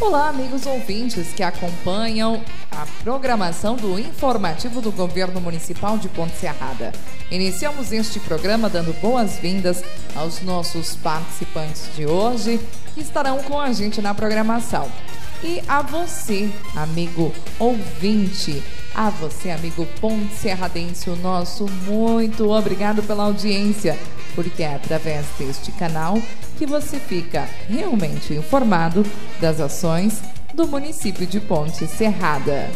Olá, 0.00 0.28
amigos 0.28 0.64
ouvintes 0.64 1.32
que 1.34 1.42
acompanham 1.42 2.40
a 2.70 2.86
programação 3.02 3.74
do 3.74 3.98
informativo 3.98 4.80
do 4.80 4.92
Governo 4.92 5.40
Municipal 5.40 5.98
de 5.98 6.08
Ponte 6.08 6.36
Serrada. 6.36 6.92
Iniciamos 7.32 7.90
este 7.90 8.20
programa 8.20 8.70
dando 8.70 8.92
boas-vindas 9.00 9.82
aos 10.14 10.40
nossos 10.40 10.94
participantes 10.94 11.90
de 11.96 12.06
hoje 12.06 12.60
que 12.94 13.00
estarão 13.00 13.42
com 13.42 13.60
a 13.60 13.72
gente 13.72 14.00
na 14.00 14.14
programação. 14.14 14.88
E 15.42 15.60
a 15.66 15.82
você, 15.82 16.48
amigo 16.76 17.32
ouvinte, 17.58 18.62
a 18.94 19.10
você, 19.10 19.50
amigo 19.50 19.84
Ponte 20.00 20.32
Serradense, 20.34 21.10
o 21.10 21.16
nosso 21.16 21.66
muito 21.86 22.48
obrigado 22.50 23.02
pela 23.02 23.24
audiência, 23.24 23.98
porque 24.38 24.62
é 24.62 24.76
através 24.76 25.26
deste 25.36 25.72
canal 25.72 26.16
que 26.56 26.64
você 26.64 27.00
fica 27.00 27.48
realmente 27.68 28.32
informado 28.34 29.04
das 29.40 29.58
ações 29.60 30.22
do 30.54 30.64
município 30.64 31.26
de 31.26 31.40
Ponte 31.40 31.88
Serrada. 31.88 32.70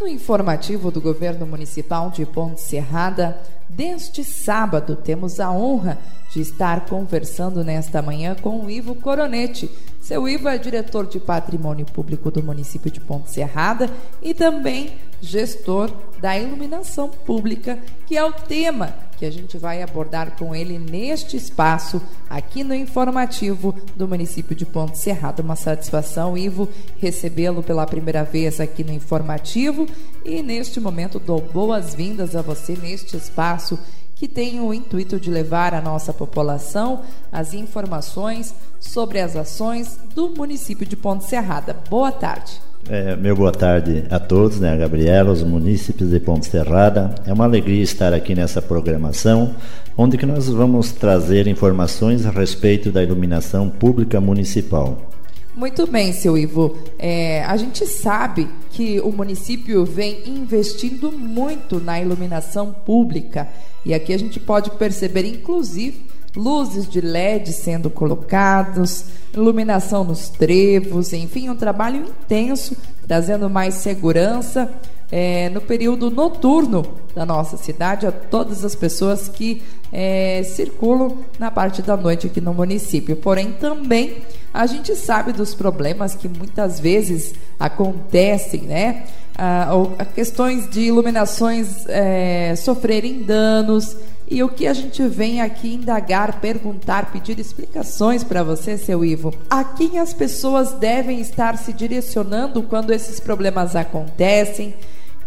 No 0.00 0.06
informativo 0.06 0.92
do 0.92 1.00
governo 1.00 1.44
municipal 1.44 2.08
de 2.12 2.24
Ponte 2.24 2.60
Serrada, 2.60 3.36
deste 3.68 4.22
sábado 4.22 4.94
temos 4.94 5.40
a 5.40 5.50
honra 5.50 5.98
de 6.32 6.40
estar 6.40 6.86
conversando 6.86 7.64
nesta 7.64 8.00
manhã 8.00 8.36
com 8.40 8.64
o 8.64 8.70
Ivo 8.70 8.94
Coronete, 8.94 9.68
seu 10.04 10.28
Ivo 10.28 10.50
é 10.50 10.58
diretor 10.58 11.06
de 11.06 11.18
patrimônio 11.18 11.86
público 11.86 12.30
do 12.30 12.42
município 12.42 12.90
de 12.90 13.00
Ponte 13.00 13.30
Serrada 13.30 13.90
e 14.20 14.34
também 14.34 14.98
gestor 15.18 15.90
da 16.20 16.38
iluminação 16.38 17.08
pública, 17.08 17.78
que 18.06 18.14
é 18.14 18.22
o 18.22 18.30
tema 18.30 18.94
que 19.16 19.24
a 19.24 19.30
gente 19.30 19.56
vai 19.56 19.80
abordar 19.80 20.32
com 20.36 20.54
ele 20.54 20.78
neste 20.78 21.38
espaço 21.38 22.02
aqui 22.28 22.62
no 22.62 22.74
informativo 22.74 23.74
do 23.96 24.06
município 24.06 24.54
de 24.54 24.66
Ponte 24.66 24.98
Serrada. 24.98 25.42
Uma 25.42 25.56
satisfação, 25.56 26.36
Ivo, 26.36 26.68
recebê-lo 26.98 27.62
pela 27.62 27.86
primeira 27.86 28.24
vez 28.24 28.60
aqui 28.60 28.84
no 28.84 28.92
informativo 28.92 29.86
e 30.22 30.42
neste 30.42 30.80
momento 30.80 31.18
dou 31.18 31.40
boas-vindas 31.40 32.36
a 32.36 32.42
você 32.42 32.76
neste 32.76 33.16
espaço 33.16 33.78
que 34.14 34.28
tem 34.28 34.60
o 34.60 34.72
intuito 34.72 35.18
de 35.18 35.30
levar 35.30 35.74
à 35.74 35.80
nossa 35.80 36.12
população 36.12 37.02
as 37.32 37.54
informações 37.54 38.54
sobre 38.80 39.20
as 39.20 39.36
ações 39.36 39.98
do 40.14 40.28
município 40.30 40.86
de 40.86 40.96
Ponte 40.96 41.24
Serrada. 41.24 41.76
Boa 41.88 42.12
tarde. 42.12 42.60
É, 42.88 43.16
meu 43.16 43.34
boa 43.34 43.50
tarde 43.50 44.04
a 44.10 44.18
todos, 44.18 44.60
né, 44.60 44.72
a 44.72 44.76
Gabriela, 44.76 45.32
os 45.32 45.42
munícipes 45.42 46.10
de 46.10 46.20
Ponte 46.20 46.46
Serrada. 46.46 47.14
É 47.26 47.32
uma 47.32 47.44
alegria 47.44 47.82
estar 47.82 48.12
aqui 48.12 48.34
nessa 48.34 48.60
programação, 48.60 49.54
onde 49.96 50.18
que 50.18 50.26
nós 50.26 50.48
vamos 50.48 50.92
trazer 50.92 51.46
informações 51.46 52.26
a 52.26 52.30
respeito 52.30 52.92
da 52.92 53.02
iluminação 53.02 53.70
pública 53.70 54.20
municipal. 54.20 55.13
Muito 55.56 55.86
bem, 55.86 56.12
seu 56.12 56.36
Ivo. 56.36 56.76
É, 56.98 57.44
a 57.44 57.56
gente 57.56 57.86
sabe 57.86 58.48
que 58.70 58.98
o 59.00 59.12
município 59.12 59.84
vem 59.84 60.28
investindo 60.28 61.12
muito 61.12 61.78
na 61.78 62.00
iluminação 62.00 62.72
pública 62.72 63.48
e 63.84 63.94
aqui 63.94 64.12
a 64.12 64.18
gente 64.18 64.40
pode 64.40 64.72
perceber, 64.72 65.24
inclusive, 65.24 66.06
luzes 66.34 66.88
de 66.88 67.00
LED 67.00 67.52
sendo 67.52 67.88
colocados, 67.88 69.04
iluminação 69.32 70.02
nos 70.02 70.28
trevos, 70.28 71.12
enfim, 71.12 71.48
um 71.48 71.54
trabalho 71.54 72.04
intenso, 72.04 72.76
trazendo 73.06 73.48
mais 73.48 73.74
segurança 73.74 74.68
é, 75.12 75.48
no 75.50 75.60
período 75.60 76.10
noturno 76.10 76.84
da 77.14 77.24
nossa 77.24 77.56
cidade 77.56 78.08
a 78.08 78.10
todas 78.10 78.64
as 78.64 78.74
pessoas 78.74 79.28
que 79.28 79.62
é, 79.92 80.42
circulam 80.42 81.18
na 81.38 81.52
parte 81.52 81.80
da 81.80 81.96
noite 81.96 82.26
aqui 82.26 82.40
no 82.40 82.52
município. 82.52 83.14
Porém, 83.14 83.52
também 83.52 84.16
a 84.54 84.66
gente 84.66 84.94
sabe 84.94 85.32
dos 85.32 85.54
problemas 85.54 86.14
que 86.14 86.28
muitas 86.28 86.78
vezes 86.78 87.34
acontecem, 87.58 88.62
né? 88.62 89.04
a, 89.36 89.72
a 89.98 90.04
questões 90.04 90.68
de 90.70 90.82
iluminações 90.82 91.84
é, 91.88 92.54
sofrerem 92.56 93.22
danos. 93.22 93.96
E 94.26 94.42
o 94.42 94.48
que 94.48 94.66
a 94.66 94.72
gente 94.72 95.06
vem 95.06 95.42
aqui 95.42 95.74
indagar, 95.74 96.40
perguntar, 96.40 97.12
pedir 97.12 97.38
explicações 97.38 98.24
para 98.24 98.42
você, 98.42 98.78
seu 98.78 99.04
Ivo, 99.04 99.34
a 99.50 99.62
quem 99.62 99.98
as 99.98 100.14
pessoas 100.14 100.72
devem 100.72 101.20
estar 101.20 101.58
se 101.58 101.74
direcionando 101.74 102.62
quando 102.62 102.90
esses 102.90 103.20
problemas 103.20 103.76
acontecem? 103.76 104.74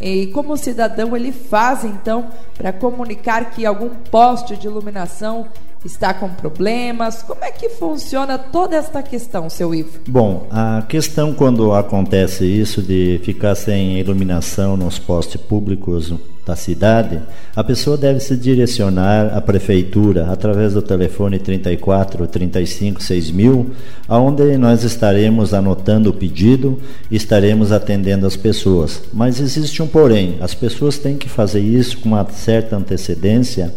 E 0.01 0.27
como 0.27 0.53
o 0.53 0.57
cidadão 0.57 1.15
ele 1.15 1.31
faz 1.31 1.83
então 1.83 2.27
para 2.55 2.73
comunicar 2.73 3.51
que 3.51 3.65
algum 3.65 3.89
poste 3.89 4.57
de 4.57 4.65
iluminação 4.65 5.47
está 5.85 6.13
com 6.13 6.29
problemas? 6.29 7.23
Como 7.23 7.43
é 7.43 7.51
que 7.51 7.69
funciona 7.69 8.37
toda 8.37 8.75
esta 8.75 9.01
questão, 9.03 9.49
seu 9.49 9.73
Ivo? 9.73 9.99
Bom, 10.07 10.47
a 10.51 10.83
questão 10.87 11.33
quando 11.33 11.73
acontece 11.73 12.45
isso 12.45 12.81
de 12.81 13.19
ficar 13.23 13.55
sem 13.55 13.99
iluminação 13.99 14.75
nos 14.75 14.99
postes 14.99 15.39
públicos 15.39 16.13
da 16.47 16.55
cidade, 16.55 17.21
a 17.53 17.61
pessoa 17.61 17.97
deve 17.97 18.21
se 18.21 18.37
direcionar 18.37 19.35
à 19.35 19.41
prefeitura 19.41 20.31
através 20.31 20.73
do 20.73 20.81
telefone 20.81 21.39
34 21.39 22.25
35 22.25 23.03
6000, 23.03 23.71
aonde 24.07 24.57
nós 24.57 24.83
estaremos 24.83 25.53
anotando 25.53 26.09
o 26.09 26.13
pedido 26.13 26.79
estaremos 27.11 27.73
atendendo 27.73 28.25
as 28.25 28.37
pessoas. 28.37 29.01
Mas 29.11 29.41
existe 29.41 29.83
um 29.83 29.87
porém, 29.87 30.37
as 30.39 30.53
pessoas 30.53 30.97
têm 30.97 31.17
que 31.17 31.27
fazer 31.27 31.59
isso 31.59 31.97
com 31.97 32.09
uma 32.09 32.25
certa 32.29 32.77
antecedência 32.77 33.73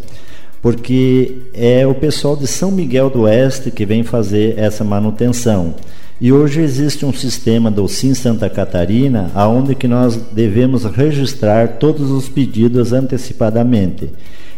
porque 0.61 1.37
é 1.53 1.87
o 1.87 1.95
pessoal 1.95 2.35
de 2.35 2.45
São 2.45 2.71
Miguel 2.71 3.09
do 3.09 3.21
Oeste 3.21 3.71
que 3.71 3.85
vem 3.85 4.03
fazer 4.03 4.57
essa 4.57 4.83
manutenção. 4.83 5.73
E 6.19 6.31
hoje 6.31 6.61
existe 6.61 7.03
um 7.03 7.11
sistema 7.11 7.71
do 7.71 7.87
Sim 7.87 8.13
Santa 8.13 8.47
Catarina, 8.47 9.31
aonde 9.33 9.73
que 9.73 9.87
nós 9.87 10.15
devemos 10.31 10.85
registrar 10.85 11.79
todos 11.79 12.11
os 12.11 12.29
pedidos 12.29 12.93
antecipadamente. 12.93 14.11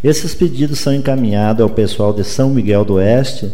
Esses 0.04 0.36
pedidos 0.36 0.80
são 0.80 0.94
encaminhados 0.94 1.62
ao 1.62 1.70
pessoal 1.70 2.12
de 2.12 2.26
São 2.26 2.50
Miguel 2.50 2.84
do 2.84 2.96
Oeste 2.96 3.50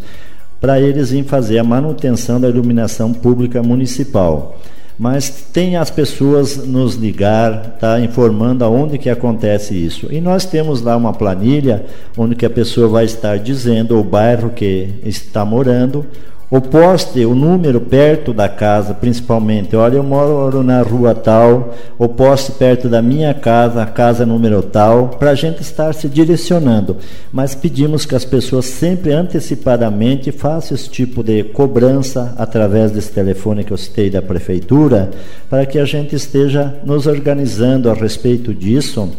para 0.59 0.81
eles 0.81 1.11
irem 1.11 1.23
fazer 1.23 1.59
a 1.59 1.63
manutenção 1.63 2.41
da 2.41 2.49
iluminação 2.49 3.13
pública 3.13 3.61
municipal 3.61 4.59
mas 4.99 5.29
tem 5.29 5.77
as 5.77 5.89
pessoas 5.89 6.57
nos 6.57 6.95
ligar, 6.95 7.77
tá 7.79 8.01
informando 8.01 8.65
aonde 8.65 8.97
que 8.97 9.09
acontece 9.09 9.73
isso. 9.73 10.09
E 10.11 10.19
nós 10.19 10.45
temos 10.45 10.81
lá 10.81 10.97
uma 10.97 11.13
planilha 11.13 11.85
onde 12.17 12.35
que 12.35 12.45
a 12.45 12.49
pessoa 12.49 12.89
vai 12.89 13.05
estar 13.05 13.39
dizendo 13.39 13.97
o 13.97 14.03
bairro 14.03 14.49
que 14.49 14.95
está 15.05 15.45
morando, 15.45 16.05
o 16.51 16.59
poste, 16.59 17.23
o 17.25 17.35
número 17.35 17.79
perto 17.79 18.33
da 18.33 18.49
casa, 18.49 18.93
principalmente. 18.93 19.75
Olha, 19.75 19.97
eu 19.97 20.03
moro 20.03 20.63
na 20.63 20.81
rua 20.81 21.13
tal, 21.13 21.75
o 21.97 22.07
poste 22.07 22.53
perto 22.53 22.89
da 22.89 23.01
minha 23.01 23.33
casa, 23.35 23.83
a 23.83 23.85
casa 23.85 24.25
número 24.25 24.63
tal, 24.63 25.09
para 25.09 25.31
a 25.31 25.35
gente 25.35 25.61
estar 25.61 25.93
se 25.93 26.07
direcionando. 26.09 26.97
Mas 27.31 27.53
pedimos 27.53 28.03
que 28.03 28.15
as 28.15 28.25
pessoas 28.25 28.65
sempre 28.65 29.11
antecipadamente 29.13 30.31
façam 30.31 30.73
esse 30.73 30.89
tipo 30.89 31.21
de 31.23 31.43
cobrança 31.43 32.33
através 32.35 32.91
desse 32.91 33.11
telefone 33.11 33.63
que 33.63 33.71
eu 33.71 33.77
citei 33.77 34.09
da 34.09 34.21
prefeitura, 34.21 35.11
para 35.49 35.67
que 35.67 35.77
a 35.77 35.85
gente 35.85 36.15
esteja 36.15 36.73
nos 36.83 37.05
organizando 37.05 37.91
a 37.91 37.93
respeito 37.93 38.55
disso 38.55 39.09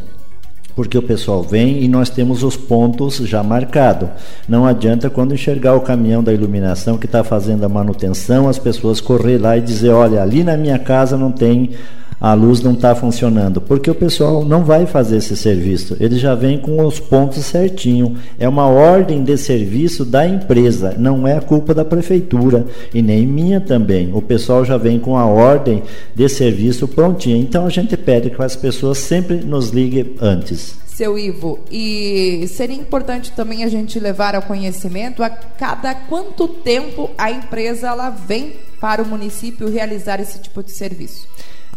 porque 0.80 0.96
o 0.96 1.02
pessoal 1.02 1.42
vem 1.42 1.82
e 1.84 1.88
nós 1.88 2.08
temos 2.08 2.42
os 2.42 2.56
pontos 2.56 3.16
já 3.16 3.42
marcados. 3.42 4.08
Não 4.48 4.64
adianta 4.64 5.10
quando 5.10 5.34
enxergar 5.34 5.74
o 5.74 5.82
caminhão 5.82 6.24
da 6.24 6.32
iluminação 6.32 6.96
que 6.96 7.04
está 7.04 7.22
fazendo 7.22 7.64
a 7.64 7.68
manutenção, 7.68 8.48
as 8.48 8.58
pessoas 8.58 8.98
correr 8.98 9.36
lá 9.36 9.58
e 9.58 9.60
dizer, 9.60 9.90
olha, 9.90 10.22
ali 10.22 10.42
na 10.42 10.56
minha 10.56 10.78
casa 10.78 11.18
não 11.18 11.30
tem 11.30 11.72
a 12.20 12.34
luz 12.34 12.60
não 12.60 12.72
está 12.72 12.94
funcionando, 12.94 13.60
porque 13.60 13.90
o 13.90 13.94
pessoal 13.94 14.44
não 14.44 14.62
vai 14.62 14.84
fazer 14.84 15.16
esse 15.16 15.36
serviço, 15.36 15.96
ele 15.98 16.18
já 16.18 16.34
vem 16.34 16.58
com 16.58 16.84
os 16.84 17.00
pontos 17.00 17.44
certinho. 17.46 18.16
É 18.38 18.48
uma 18.48 18.66
ordem 18.66 19.24
de 19.24 19.38
serviço 19.38 20.04
da 20.04 20.26
empresa, 20.26 20.94
não 20.98 21.26
é 21.26 21.40
culpa 21.40 21.72
da 21.72 21.84
prefeitura 21.84 22.66
e 22.92 23.00
nem 23.00 23.26
minha 23.26 23.60
também. 23.60 24.10
O 24.12 24.20
pessoal 24.20 24.64
já 24.64 24.76
vem 24.76 24.98
com 24.98 25.16
a 25.16 25.24
ordem 25.24 25.82
de 26.14 26.28
serviço 26.28 26.86
prontinha. 26.86 27.36
Então 27.36 27.64
a 27.64 27.70
gente 27.70 27.96
pede 27.96 28.30
que 28.30 28.42
as 28.42 28.56
pessoas 28.56 28.98
sempre 28.98 29.36
nos 29.36 29.70
liguem 29.70 30.14
antes 30.20 30.78
seu 31.00 31.18
Ivo. 31.18 31.58
E 31.70 32.46
seria 32.48 32.76
importante 32.76 33.32
também 33.32 33.64
a 33.64 33.68
gente 33.68 33.98
levar 33.98 34.34
ao 34.34 34.42
conhecimento 34.42 35.22
a 35.22 35.30
cada 35.30 35.94
quanto 35.94 36.46
tempo 36.46 37.10
a 37.16 37.30
empresa 37.30 37.88
ela 37.88 38.10
vem 38.10 38.56
para 38.78 39.02
o 39.02 39.06
município 39.06 39.70
realizar 39.70 40.20
esse 40.20 40.38
tipo 40.38 40.62
de 40.62 40.70
serviço. 40.72 41.26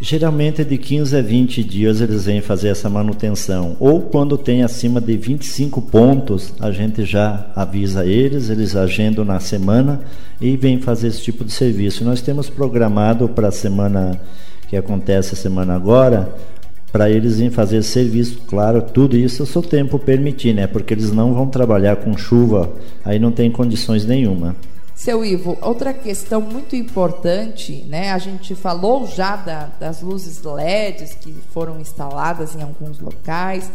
Geralmente 0.06 0.66
de 0.66 0.78
15 0.78 1.16
a 1.16 1.22
20 1.22 1.64
dias 1.64 2.02
eles 2.02 2.26
vêm 2.26 2.42
fazer 2.42 2.68
essa 2.68 2.90
manutenção. 2.90 3.78
Ou 3.80 4.02
quando 4.02 4.38
tem 4.38 4.62
acima 4.62 5.00
de 5.00 5.16
25 5.16 5.82
pontos, 5.82 6.54
a 6.60 6.72
gente 6.72 7.06
já 7.06 7.50
avisa 7.56 8.06
eles, 8.06 8.50
eles 8.50 8.76
agendam 8.76 9.24
na 9.24 9.40
semana 9.40 10.02
e 10.42 10.58
vêm 10.58 10.78
fazer 10.78 11.08
esse 11.08 11.22
tipo 11.22 11.46
de 11.46 11.54
serviço. 11.54 12.04
Nós 12.04 12.22
temos 12.22 12.50
programado 12.50 13.30
para 13.30 13.48
a 13.48 13.52
semana 13.52 14.20
que 14.68 14.76
acontece 14.76 15.36
a 15.36 15.38
semana 15.38 15.74
agora, 15.74 16.36
para 16.92 17.10
eles 17.10 17.40
em 17.40 17.50
fazer 17.50 17.82
serviço, 17.82 18.40
claro, 18.46 18.82
tudo 18.82 19.16
isso 19.16 19.46
se 19.46 19.58
o 19.58 19.62
tempo 19.62 19.98
permitir, 19.98 20.54
né? 20.54 20.68
Porque 20.68 20.94
eles 20.94 21.14
não 21.14 21.34
vão 21.34 21.48
trabalhar 21.48 21.96
com 21.96 22.18
chuva, 22.18 22.74
aí 23.06 23.18
não 23.18 23.32
tem 23.32 23.50
condições 23.50 24.06
nenhuma. 24.06 24.54
Seu 24.95 25.25
Ivo, 25.25 25.57
outra 25.62 25.92
questão 25.94 26.40
muito 26.40 26.75
importante, 26.75 27.84
né? 27.90 28.12
A 28.12 28.18
gente 28.19 28.54
falou 28.54 29.07
já 29.07 29.36
da, 29.36 29.69
das 29.80 30.01
luzes 30.01 30.42
LEDs 30.44 31.16
que 31.16 31.34
foram 31.51 31.80
instaladas 31.80 32.56
em 32.56 32.62
alguns 32.62 33.00
locais 33.00 33.72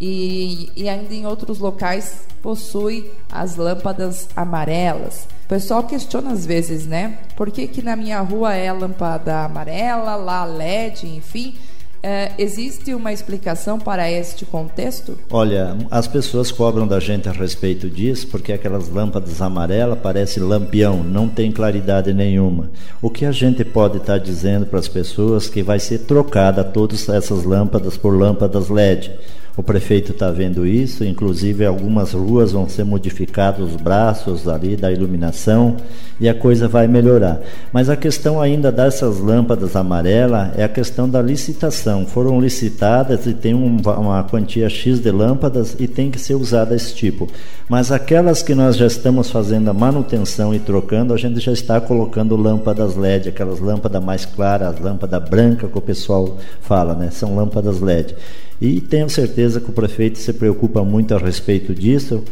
e, 0.00 0.70
e 0.76 0.88
ainda 0.88 1.12
em 1.14 1.26
outros 1.26 1.58
locais 1.58 2.26
possui 2.40 3.10
as 3.30 3.56
lâmpadas 3.56 4.28
amarelas. 4.34 5.28
O 5.44 5.48
pessoal 5.48 5.82
questiona 5.84 6.32
às 6.32 6.46
vezes, 6.46 6.86
né? 6.86 7.18
Por 7.36 7.50
que, 7.50 7.66
que 7.66 7.82
na 7.82 7.94
minha 7.94 8.20
rua 8.20 8.54
é 8.54 8.72
lâmpada 8.72 9.44
amarela, 9.44 10.16
lá 10.16 10.44
LED, 10.44 11.06
enfim? 11.06 11.56
É, 12.02 12.32
existe 12.36 12.92
uma 12.94 13.12
explicação 13.12 13.78
para 13.78 14.10
este 14.10 14.44
contexto? 14.44 15.16
Olha, 15.30 15.76
as 15.88 16.08
pessoas 16.08 16.50
cobram 16.50 16.84
da 16.84 16.98
gente 16.98 17.28
a 17.28 17.32
respeito 17.32 17.88
disso 17.88 18.26
porque 18.26 18.52
aquelas 18.52 18.88
lâmpadas 18.88 19.40
amarelas 19.40 19.98
parecem 20.00 20.42
lampião, 20.42 21.04
não 21.04 21.28
tem 21.28 21.52
claridade 21.52 22.12
nenhuma. 22.12 22.70
O 23.00 23.08
que 23.08 23.24
a 23.24 23.30
gente 23.30 23.64
pode 23.64 23.98
estar 23.98 24.14
tá 24.14 24.18
dizendo 24.18 24.66
para 24.66 24.80
as 24.80 24.88
pessoas 24.88 25.48
que 25.48 25.62
vai 25.62 25.78
ser 25.78 26.00
trocada 26.00 26.64
todas 26.64 27.08
essas 27.08 27.44
lâmpadas 27.44 27.96
por 27.96 28.18
lâmpadas 28.18 28.68
LED. 28.68 29.12
O 29.54 29.62
prefeito 29.62 30.12
está 30.12 30.30
vendo 30.30 30.66
isso, 30.66 31.04
inclusive 31.04 31.66
algumas 31.66 32.14
ruas 32.14 32.52
vão 32.52 32.66
ser 32.66 32.84
modificados 32.84 33.74
os 33.74 33.76
braços 33.76 34.48
ali 34.48 34.76
da 34.76 34.90
iluminação 34.90 35.76
e 36.18 36.26
a 36.26 36.32
coisa 36.32 36.66
vai 36.66 36.88
melhorar. 36.88 37.38
Mas 37.70 37.90
a 37.90 37.96
questão 37.96 38.40
ainda 38.40 38.72
dessas 38.72 39.18
lâmpadas 39.18 39.76
amarelas 39.76 40.56
é 40.56 40.64
a 40.64 40.68
questão 40.70 41.06
da 41.06 41.20
licitação. 41.20 42.06
Foram 42.06 42.40
licitadas 42.40 43.26
e 43.26 43.34
tem 43.34 43.52
um, 43.52 43.76
uma 43.76 44.24
quantia 44.24 44.70
X 44.70 45.00
de 45.00 45.10
lâmpadas 45.10 45.76
e 45.78 45.86
tem 45.86 46.10
que 46.10 46.18
ser 46.18 46.34
usada 46.34 46.74
esse 46.74 46.94
tipo. 46.94 47.28
Mas 47.68 47.92
aquelas 47.92 48.42
que 48.42 48.54
nós 48.54 48.74
já 48.74 48.86
estamos 48.86 49.30
fazendo 49.30 49.68
a 49.68 49.74
manutenção 49.74 50.54
e 50.54 50.60
trocando, 50.60 51.12
a 51.12 51.18
gente 51.18 51.40
já 51.40 51.52
está 51.52 51.78
colocando 51.78 52.36
lâmpadas 52.36 52.96
LED, 52.96 53.28
aquelas 53.28 53.60
lâmpadas 53.60 54.02
mais 54.02 54.24
claras, 54.24 54.80
lâmpada 54.80 55.20
branca 55.20 55.68
que 55.68 55.78
o 55.78 55.82
pessoal 55.82 56.38
fala, 56.62 56.94
né? 56.94 57.10
São 57.10 57.36
lâmpadas 57.36 57.80
LED. 57.80 58.14
E 58.62 58.80
tenho 58.80 59.10
certeza 59.10 59.60
que 59.60 59.70
o 59.70 59.72
prefeito 59.72 60.20
se 60.20 60.32
preocupa 60.32 60.84
muito 60.84 61.12
a 61.12 61.18
respeito 61.18 61.74
disso. 61.74 62.22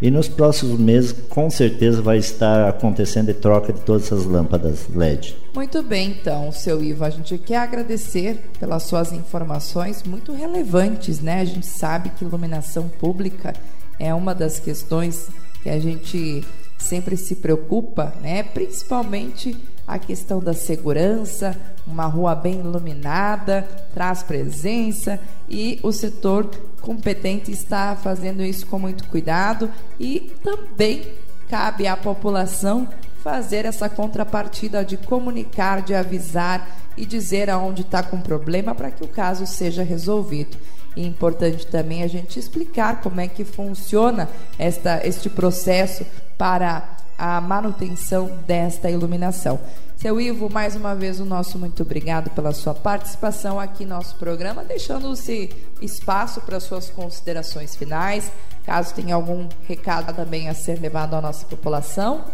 E 0.00 0.08
nos 0.08 0.28
próximos 0.28 0.78
meses, 0.78 1.10
com 1.28 1.50
certeza, 1.50 2.00
vai 2.00 2.16
estar 2.16 2.68
acontecendo 2.68 3.28
a 3.32 3.34
troca 3.34 3.72
de 3.72 3.80
todas 3.80 4.04
essas 4.04 4.24
lâmpadas 4.24 4.86
LED. 4.94 5.36
Muito 5.52 5.82
bem, 5.82 6.10
então, 6.10 6.52
seu 6.52 6.80
Ivo. 6.80 7.02
A 7.02 7.10
gente 7.10 7.36
quer 7.38 7.56
agradecer 7.56 8.38
pelas 8.60 8.84
suas 8.84 9.12
informações 9.12 10.04
muito 10.04 10.32
relevantes, 10.32 11.18
né? 11.20 11.40
A 11.40 11.44
gente 11.44 11.66
sabe 11.66 12.10
que 12.10 12.24
iluminação 12.24 12.88
pública 12.88 13.52
é 13.98 14.14
uma 14.14 14.32
das 14.32 14.60
questões 14.60 15.28
que 15.60 15.68
a 15.68 15.80
gente 15.80 16.44
sempre 16.78 17.16
se 17.16 17.34
preocupa, 17.34 18.14
né? 18.22 18.44
Principalmente 18.44 19.56
a 19.90 19.98
questão 19.98 20.38
da 20.38 20.54
segurança, 20.54 21.58
uma 21.84 22.06
rua 22.06 22.32
bem 22.32 22.60
iluminada, 22.60 23.68
traz 23.92 24.22
presença 24.22 25.18
e 25.48 25.80
o 25.82 25.90
setor 25.90 26.48
competente 26.80 27.50
está 27.50 27.96
fazendo 27.96 28.40
isso 28.40 28.64
com 28.68 28.78
muito 28.78 29.02
cuidado 29.08 29.68
e 29.98 30.32
também 30.44 31.02
cabe 31.48 31.88
à 31.88 31.96
população 31.96 32.88
fazer 33.24 33.64
essa 33.64 33.88
contrapartida 33.88 34.84
de 34.84 34.96
comunicar, 34.96 35.82
de 35.82 35.92
avisar 35.92 36.68
e 36.96 37.04
dizer 37.04 37.50
aonde 37.50 37.82
está 37.82 38.00
com 38.00 38.20
problema 38.20 38.76
para 38.76 38.92
que 38.92 39.02
o 39.02 39.08
caso 39.08 39.44
seja 39.44 39.82
resolvido. 39.82 40.56
É 40.96 41.00
importante 41.00 41.66
também 41.66 42.04
a 42.04 42.06
gente 42.06 42.38
explicar 42.38 43.00
como 43.00 43.20
é 43.20 43.26
que 43.26 43.44
funciona 43.44 44.28
esta, 44.56 45.04
este 45.04 45.28
processo 45.28 46.06
para 46.38 46.99
a 47.20 47.38
manutenção 47.38 48.30
desta 48.46 48.90
iluminação. 48.90 49.60
Seu 49.94 50.18
Ivo, 50.18 50.48
mais 50.48 50.74
uma 50.74 50.94
vez 50.94 51.20
o 51.20 51.26
nosso 51.26 51.58
muito 51.58 51.82
obrigado 51.82 52.30
pela 52.30 52.50
sua 52.52 52.72
participação 52.72 53.60
aqui 53.60 53.84
no 53.84 53.96
nosso 53.96 54.16
programa, 54.16 54.64
deixando-se 54.64 55.50
espaço 55.82 56.40
para 56.40 56.58
suas 56.58 56.88
considerações 56.88 57.76
finais. 57.76 58.32
Caso 58.64 58.94
tenha 58.94 59.14
algum 59.14 59.46
recado 59.68 60.16
também 60.16 60.48
a 60.48 60.54
ser 60.54 60.80
levado 60.80 61.12
à 61.12 61.20
nossa 61.20 61.44
população, 61.44 62.24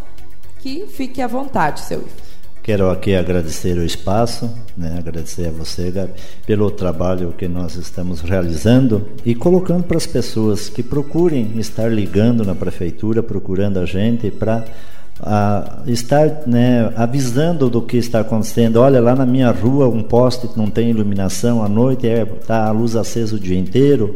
que 0.59 0.87
fique 0.87 1.21
à 1.21 1.27
vontade, 1.27 1.81
seu 1.81 1.99
Ivo. 1.99 2.26
Quero 2.67 2.89
aqui 2.89 3.15
agradecer 3.15 3.77
o 3.77 3.85
espaço, 3.85 4.53
né? 4.75 4.97
agradecer 4.99 5.47
a 5.47 5.51
você, 5.51 5.89
Gabi, 5.89 6.11
pelo 6.45 6.69
trabalho 6.69 7.33
que 7.37 7.47
nós 7.47 7.77
estamos 7.77 8.19
realizando 8.19 9.07
e 9.25 9.33
colocando 9.33 9.85
para 9.85 9.95
as 9.95 10.05
pessoas 10.05 10.67
que 10.67 10.83
procurem 10.83 11.53
estar 11.55 11.87
ligando 11.87 12.43
na 12.43 12.53
prefeitura, 12.53 13.23
procurando 13.23 13.79
a 13.79 13.85
gente 13.85 14.29
para 14.29 14.65
a 15.21 15.81
estar 15.87 16.45
né, 16.45 16.91
avisando 16.97 17.69
do 17.69 17.81
que 17.81 17.95
está 17.95 18.19
acontecendo. 18.19 18.81
Olha, 18.81 18.99
lá 18.99 19.15
na 19.15 19.25
minha 19.25 19.49
rua 19.49 19.87
um 19.87 20.03
poste 20.03 20.49
não 20.57 20.69
tem 20.69 20.89
iluminação 20.89 21.63
à 21.63 21.69
noite, 21.69 22.05
está 22.05 22.19
é, 22.19 22.25
tá 22.25 22.65
a 22.67 22.71
luz 22.71 22.97
acesa 22.97 23.37
o 23.37 23.39
dia 23.39 23.57
inteiro 23.57 24.13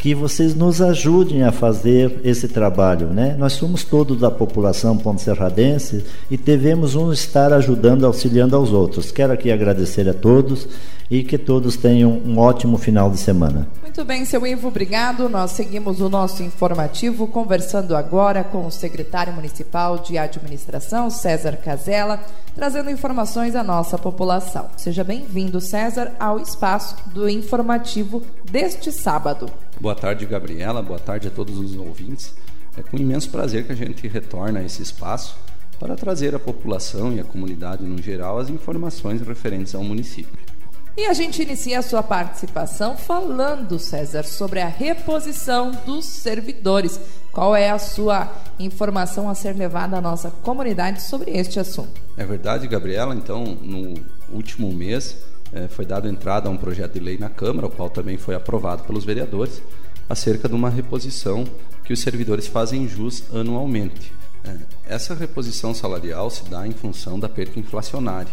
que 0.00 0.14
vocês 0.14 0.54
nos 0.54 0.80
ajudem 0.80 1.42
a 1.42 1.52
fazer 1.52 2.20
esse 2.24 2.48
trabalho, 2.48 3.08
né? 3.08 3.36
Nós 3.38 3.52
somos 3.52 3.84
todos 3.84 4.18
da 4.18 4.30
população 4.30 4.96
ponte 4.96 5.20
serradense 5.20 6.02
e 6.30 6.38
devemos 6.38 6.94
um 6.94 7.12
estar 7.12 7.52
ajudando, 7.52 8.06
auxiliando 8.06 8.56
aos 8.56 8.72
outros. 8.72 9.12
Quero 9.12 9.34
aqui 9.34 9.52
agradecer 9.52 10.08
a 10.08 10.14
todos 10.14 10.66
e 11.10 11.22
que 11.22 11.36
todos 11.36 11.76
tenham 11.76 12.18
um 12.24 12.38
ótimo 12.38 12.78
final 12.78 13.10
de 13.10 13.18
semana. 13.18 13.68
Muito 13.90 14.04
bem, 14.04 14.24
seu 14.24 14.46
Ivo, 14.46 14.68
obrigado. 14.68 15.28
Nós 15.28 15.50
seguimos 15.50 16.00
o 16.00 16.08
nosso 16.08 16.44
informativo 16.44 17.26
conversando 17.26 17.96
agora 17.96 18.44
com 18.44 18.64
o 18.64 18.70
secretário 18.70 19.32
municipal 19.32 19.98
de 19.98 20.16
administração, 20.16 21.10
César 21.10 21.56
Casella, 21.56 22.24
trazendo 22.54 22.88
informações 22.88 23.56
à 23.56 23.64
nossa 23.64 23.98
população. 23.98 24.70
Seja 24.76 25.02
bem-vindo, 25.02 25.60
César, 25.60 26.12
ao 26.20 26.38
espaço 26.38 26.94
do 27.08 27.28
informativo 27.28 28.22
deste 28.48 28.92
sábado. 28.92 29.50
Boa 29.80 29.96
tarde, 29.96 30.24
Gabriela. 30.24 30.80
Boa 30.80 31.00
tarde 31.00 31.26
a 31.26 31.30
todos 31.32 31.58
os 31.58 31.76
ouvintes. 31.76 32.32
É 32.76 32.82
com 32.84 32.96
imenso 32.96 33.28
prazer 33.28 33.66
que 33.66 33.72
a 33.72 33.76
gente 33.76 34.06
retorna 34.06 34.60
a 34.60 34.64
esse 34.64 34.80
espaço 34.80 35.36
para 35.80 35.96
trazer 35.96 36.32
à 36.32 36.38
população 36.38 37.12
e 37.12 37.18
à 37.18 37.24
comunidade 37.24 37.82
no 37.82 38.00
geral 38.00 38.38
as 38.38 38.48
informações 38.50 39.20
referentes 39.20 39.74
ao 39.74 39.82
município. 39.82 40.49
E 40.96 41.06
a 41.06 41.12
gente 41.12 41.42
inicia 41.42 41.78
a 41.78 41.82
sua 41.82 42.02
participação 42.02 42.96
falando, 42.96 43.78
César, 43.78 44.24
sobre 44.24 44.60
a 44.60 44.68
reposição 44.68 45.70
dos 45.86 46.04
servidores. 46.04 47.00
Qual 47.32 47.54
é 47.54 47.70
a 47.70 47.78
sua 47.78 48.30
informação 48.58 49.28
a 49.28 49.34
ser 49.34 49.54
levada 49.54 49.96
à 49.96 50.00
nossa 50.00 50.30
comunidade 50.30 51.00
sobre 51.02 51.30
este 51.30 51.60
assunto? 51.60 52.00
É 52.16 52.24
verdade, 52.24 52.66
Gabriela. 52.66 53.14
Então, 53.14 53.44
no 53.44 53.94
último 54.30 54.72
mês, 54.72 55.16
é, 55.52 55.68
foi 55.68 55.86
dado 55.86 56.08
entrada 56.08 56.48
a 56.48 56.52
um 56.52 56.56
projeto 56.56 56.94
de 56.94 57.00
lei 57.00 57.16
na 57.18 57.30
Câmara, 57.30 57.68
o 57.68 57.70
qual 57.70 57.88
também 57.88 58.18
foi 58.18 58.34
aprovado 58.34 58.82
pelos 58.82 59.04
vereadores, 59.04 59.62
acerca 60.08 60.48
de 60.48 60.54
uma 60.54 60.68
reposição 60.68 61.44
que 61.84 61.92
os 61.92 62.00
servidores 62.00 62.46
fazem 62.46 62.88
jus 62.88 63.24
anualmente. 63.32 64.12
É, 64.44 64.56
essa 64.94 65.14
reposição 65.14 65.72
salarial 65.72 66.30
se 66.30 66.44
dá 66.44 66.66
em 66.66 66.72
função 66.72 67.18
da 67.18 67.28
perca 67.28 67.60
inflacionária, 67.60 68.32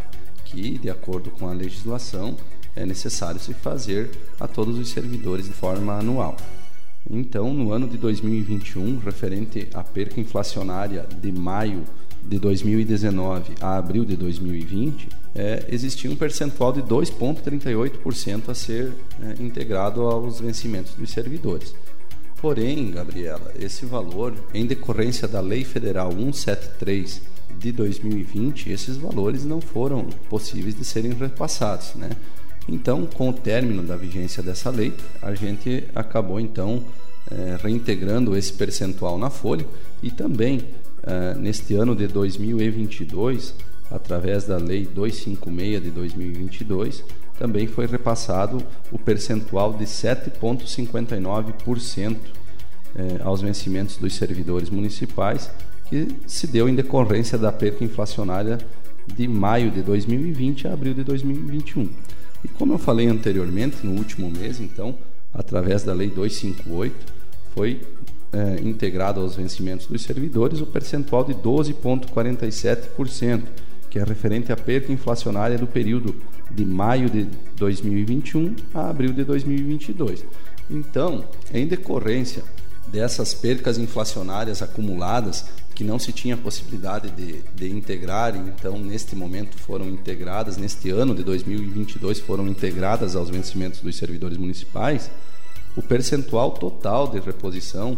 que, 0.49 0.77
de 0.77 0.89
acordo 0.89 1.29
com 1.31 1.47
a 1.47 1.53
legislação, 1.53 2.35
é 2.75 2.85
necessário 2.85 3.39
se 3.39 3.53
fazer 3.53 4.09
a 4.39 4.47
todos 4.47 4.77
os 4.77 4.89
servidores 4.89 5.45
de 5.45 5.53
forma 5.53 5.97
anual. 5.97 6.37
Então, 7.09 7.53
no 7.53 7.71
ano 7.71 7.87
de 7.87 7.97
2021, 7.97 8.99
referente 8.99 9.67
à 9.73 9.83
perca 9.83 10.19
inflacionária 10.19 11.05
de 11.21 11.31
maio 11.31 11.83
de 12.23 12.37
2019 12.37 13.53
a 13.61 13.77
abril 13.77 14.03
de 14.03 14.15
2020, 14.17 15.07
é, 15.33 15.65
existia 15.69 16.11
um 16.11 16.15
percentual 16.15 16.73
de 16.73 16.81
2,38% 16.81 18.49
a 18.49 18.53
ser 18.53 18.93
é, 19.21 19.41
integrado 19.41 20.01
aos 20.01 20.41
vencimentos 20.41 20.93
dos 20.93 21.09
servidores. 21.11 21.73
Porém, 22.41 22.91
Gabriela, 22.91 23.53
esse 23.59 23.85
valor, 23.85 24.33
em 24.53 24.65
decorrência 24.65 25.27
da 25.27 25.39
Lei 25.39 25.63
Federal 25.63 26.11
173 26.11 27.21
de 27.59 27.71
2020, 27.71 28.69
esses 28.69 28.97
valores 28.97 29.43
não 29.43 29.59
foram 29.59 30.05
possíveis 30.29 30.75
de 30.75 30.83
serem 30.83 31.13
repassados, 31.13 31.95
né? 31.95 32.09
Então, 32.67 33.05
com 33.05 33.29
o 33.29 33.33
término 33.33 33.81
da 33.81 33.95
vigência 33.95 34.43
dessa 34.43 34.69
lei, 34.69 34.93
a 35.21 35.33
gente 35.33 35.85
acabou 35.95 36.39
então 36.39 36.83
é, 37.31 37.57
reintegrando 37.61 38.35
esse 38.35 38.53
percentual 38.53 39.17
na 39.17 39.29
folha 39.29 39.65
e 40.03 40.11
também 40.11 40.65
é, 41.03 41.33
neste 41.35 41.73
ano 41.75 41.95
de 41.95 42.07
2022 42.07 43.53
através 43.89 44.43
da 44.45 44.57
Lei 44.57 44.85
256 44.85 45.83
de 45.83 45.91
2022, 45.91 47.05
também 47.39 47.67
foi 47.67 47.85
repassado 47.85 48.61
o 48.91 48.99
percentual 48.99 49.71
de 49.73 49.85
7,59% 49.85 52.17
eh, 52.95 53.21
aos 53.23 53.41
vencimentos 53.41 53.97
dos 53.97 54.15
servidores 54.15 54.69
municipais, 54.69 55.51
que 55.89 56.07
se 56.25 56.47
deu 56.47 56.67
em 56.67 56.75
decorrência 56.75 57.37
da 57.37 57.51
perca 57.51 57.83
inflacionária 57.83 58.57
de 59.05 59.27
maio 59.27 59.69
de 59.71 59.81
2020 59.81 60.67
a 60.67 60.73
abril 60.73 60.93
de 60.93 61.03
2021. 61.03 61.89
E 62.43 62.47
como 62.49 62.73
eu 62.73 62.77
falei 62.77 63.07
anteriormente, 63.07 63.85
no 63.85 63.93
último 63.93 64.29
mês, 64.29 64.59
então, 64.59 64.95
através 65.33 65.83
da 65.83 65.93
Lei 65.93 66.09
258, 66.09 67.13
foi 67.53 67.81
é, 68.31 68.59
integrado 68.61 69.19
aos 69.21 69.35
vencimentos 69.35 69.87
dos 69.87 70.01
servidores 70.01 70.61
o 70.61 70.65
percentual 70.65 71.23
de 71.23 71.33
12,47%, 71.33 73.43
que 73.89 73.97
é 73.97 74.03
referente 74.03 74.51
à 74.51 74.57
perda 74.57 74.91
inflacionária 74.91 75.57
do 75.57 75.65
período 75.65 76.13
de 76.51 76.65
maio 76.65 77.09
de 77.09 77.25
2021 77.55 78.53
a 78.73 78.89
abril 78.89 79.13
de 79.13 79.23
2022. 79.23 80.25
Então, 80.69 81.23
em 81.53 81.65
decorrência 81.65 82.43
dessas 82.87 83.33
percas 83.33 83.77
inflacionárias 83.77 84.61
acumuladas, 84.61 85.45
que 85.77 85.83
não 85.83 85.99
se 85.99 86.11
tinha 86.11 86.35
possibilidade 86.35 87.11
de, 87.11 87.43
de 87.53 87.69
integrar, 87.69 88.35
então 88.35 88.79
neste 88.79 89.15
momento 89.15 89.55
foram 89.55 89.87
integradas, 89.87 90.57
neste 90.57 90.89
ano 90.89 91.13
de 91.13 91.23
2022 91.23 92.19
foram 92.19 92.47
integradas 92.47 93.15
aos 93.15 93.29
vencimentos 93.29 93.81
dos 93.81 93.95
servidores 93.95 94.39
municipais, 94.39 95.11
o 95.75 95.83
percentual 95.83 96.49
total 96.49 97.07
de 97.07 97.19
reposição 97.19 97.95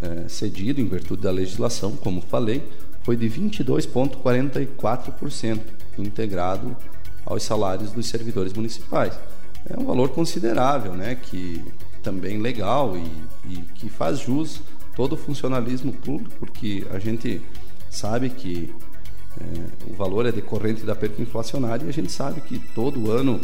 é, 0.00 0.28
cedido 0.28 0.80
em 0.80 0.86
virtude 0.86 1.22
da 1.22 1.32
legislação, 1.32 1.96
como 1.96 2.20
falei, 2.20 2.62
foi 3.02 3.16
de 3.16 3.28
22,44% 3.28 5.60
integrado 5.98 6.76
aos 7.24 7.42
salários 7.42 7.90
dos 7.90 8.06
servidores 8.06 8.52
municipais. 8.52 9.18
É 9.68 9.76
um 9.76 9.84
valor 9.84 10.10
considerável, 10.10 10.92
né, 10.92 11.16
que 11.16 11.60
também 12.04 12.40
legal 12.40 12.96
e, 12.96 13.10
e 13.52 13.56
que 13.74 13.88
faz 13.88 14.20
jus 14.20 14.62
todo 14.96 15.12
o 15.12 15.16
funcionalismo 15.16 15.92
público, 15.92 16.34
porque 16.40 16.86
a 16.90 16.98
gente 16.98 17.40
sabe 17.90 18.30
que 18.30 18.74
é, 19.38 19.90
o 19.90 19.94
valor 19.94 20.26
é 20.26 20.32
decorrente 20.32 20.84
da 20.84 20.96
perda 20.96 21.22
inflacionária 21.22 21.84
e 21.84 21.88
a 21.88 21.92
gente 21.92 22.10
sabe 22.10 22.40
que 22.40 22.58
todo 22.58 23.12
ano 23.12 23.40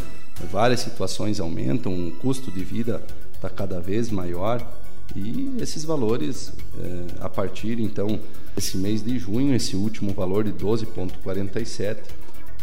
várias 0.51 0.81
situações 0.81 1.39
aumentam, 1.39 2.09
o 2.09 2.11
custo 2.13 2.51
de 2.51 2.65
vida 2.65 3.05
está 3.35 3.51
cada 3.51 3.79
vez 3.81 4.11
maior 4.11 4.67
e 5.15 5.55
esses 5.61 5.85
valores, 5.85 6.53
é, 6.79 7.25
a 7.25 7.29
partir 7.29 7.79
então 7.79 8.19
esse 8.57 8.79
mês 8.79 9.05
de 9.05 9.19
junho, 9.19 9.55
esse 9.55 9.77
último 9.77 10.15
valor 10.15 10.45
de 10.45 10.53
12,47, 10.53 11.99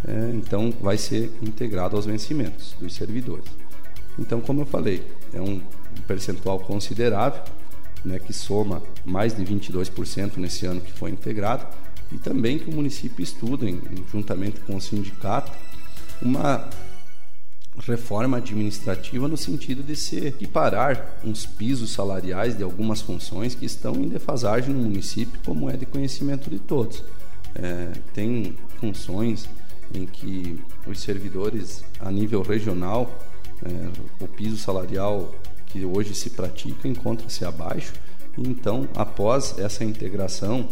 é, 0.07 0.31
então 0.33 0.73
vai 0.81 0.97
ser 0.97 1.31
integrado 1.41 1.95
aos 1.95 2.05
vencimentos 2.05 2.75
dos 2.79 2.95
servidores. 2.95 3.45
Então, 4.17 4.41
como 4.41 4.61
eu 4.61 4.65
falei, 4.65 5.05
é 5.33 5.39
um 5.39 5.61
percentual 6.07 6.59
considerável, 6.59 7.41
né, 8.03 8.19
que 8.19 8.33
soma 8.33 8.81
mais 9.05 9.35
de 9.35 9.43
22% 9.43 10.37
nesse 10.37 10.65
ano 10.65 10.81
que 10.81 10.91
foi 10.91 11.11
integrado, 11.11 11.65
e 12.11 12.17
também 12.17 12.57
que 12.57 12.69
o 12.69 12.73
município 12.73 13.21
estuda, 13.21 13.65
juntamente 14.11 14.59
com 14.61 14.75
o 14.75 14.81
sindicato, 14.81 15.51
uma 16.21 16.69
reforma 17.85 18.37
administrativa 18.37 19.27
no 19.27 19.37
sentido 19.37 19.83
de 19.83 19.95
se 19.95 20.17
equiparar 20.17 21.19
uns 21.23 21.45
pisos 21.45 21.91
salariais 21.91 22.57
de 22.57 22.63
algumas 22.63 23.01
funções 23.01 23.55
que 23.55 23.65
estão 23.65 23.95
em 23.95 24.09
defasagem 24.09 24.73
no 24.73 24.81
município, 24.81 25.39
como 25.45 25.69
é 25.69 25.77
de 25.77 25.85
conhecimento 25.85 26.49
de 26.49 26.59
todos. 26.59 27.03
É, 27.55 27.91
tem 28.13 28.55
funções 28.79 29.47
em 29.93 30.05
que 30.05 30.59
os 30.85 30.99
servidores 30.99 31.83
a 31.99 32.11
nível 32.11 32.41
regional, 32.41 33.23
é, 33.63 34.23
o 34.23 34.27
piso 34.27 34.57
salarial 34.57 35.33
que 35.69 35.85
hoje 35.85 36.13
se 36.13 36.31
pratica 36.31 36.87
encontra-se 36.87 37.45
abaixo, 37.45 37.93
então, 38.37 38.87
após 38.95 39.57
essa 39.57 39.83
integração 39.83 40.69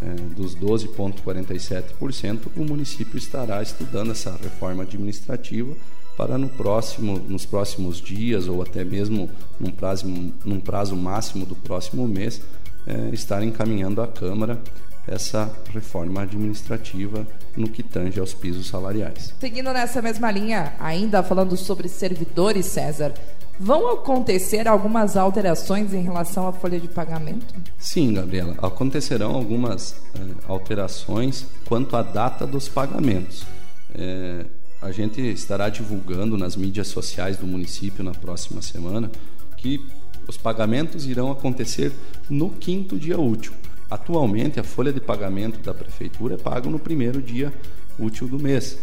é, 0.00 0.06
dos 0.34 0.56
12,47%, 0.56 2.48
o 2.56 2.64
município 2.64 3.18
estará 3.18 3.60
estudando 3.62 4.12
essa 4.12 4.36
reforma 4.42 4.82
administrativa 4.82 5.74
para 6.16 6.38
no 6.38 6.48
próximo, 6.48 7.18
nos 7.18 7.44
próximos 7.44 8.00
dias 8.00 8.48
ou 8.48 8.62
até 8.62 8.84
mesmo 8.84 9.30
num 9.58 9.70
prazo, 9.70 10.06
num 10.44 10.60
prazo 10.60 10.96
máximo 10.96 11.44
do 11.46 11.54
próximo 11.54 12.06
mês, 12.08 12.40
é, 12.86 13.10
estar 13.12 13.42
encaminhando 13.42 14.00
à 14.02 14.08
Câmara 14.08 14.60
essa 15.06 15.50
reforma 15.72 16.22
administrativa 16.22 17.26
no 17.56 17.68
que 17.68 17.82
tange 17.82 18.20
aos 18.20 18.32
pisos 18.32 18.68
salariais. 18.68 19.34
Seguindo 19.40 19.72
nessa 19.72 20.00
mesma 20.00 20.30
linha, 20.30 20.74
ainda 20.78 21.22
falando 21.22 21.56
sobre 21.56 21.88
servidores, 21.88 22.66
César, 22.66 23.12
vão 23.62 23.92
acontecer 23.92 24.66
algumas 24.66 25.16
alterações 25.16 25.94
em 25.94 26.02
relação 26.02 26.48
à 26.48 26.52
folha 26.52 26.80
de 26.80 26.88
pagamento? 26.88 27.54
Sim, 27.78 28.12
Gabriela, 28.12 28.56
acontecerão 28.60 29.36
algumas 29.36 29.94
é, 30.16 30.18
alterações 30.48 31.46
quanto 31.64 31.96
à 31.96 32.02
data 32.02 32.44
dos 32.44 32.68
pagamentos. 32.68 33.44
É, 33.94 34.46
a 34.80 34.90
gente 34.90 35.20
estará 35.20 35.68
divulgando 35.68 36.36
nas 36.36 36.56
mídias 36.56 36.88
sociais 36.88 37.36
do 37.36 37.46
município 37.46 38.02
na 38.02 38.10
próxima 38.10 38.60
semana 38.60 39.08
que 39.56 39.86
os 40.26 40.36
pagamentos 40.36 41.06
irão 41.06 41.30
acontecer 41.30 41.92
no 42.28 42.50
quinto 42.50 42.98
dia 42.98 43.20
útil. 43.20 43.52
Atualmente, 43.88 44.58
a 44.58 44.64
folha 44.64 44.92
de 44.92 45.00
pagamento 45.00 45.60
da 45.60 45.72
prefeitura 45.72 46.34
é 46.34 46.38
paga 46.38 46.68
no 46.68 46.80
primeiro 46.80 47.22
dia 47.22 47.52
útil 47.96 48.26
do 48.26 48.40
mês, 48.40 48.76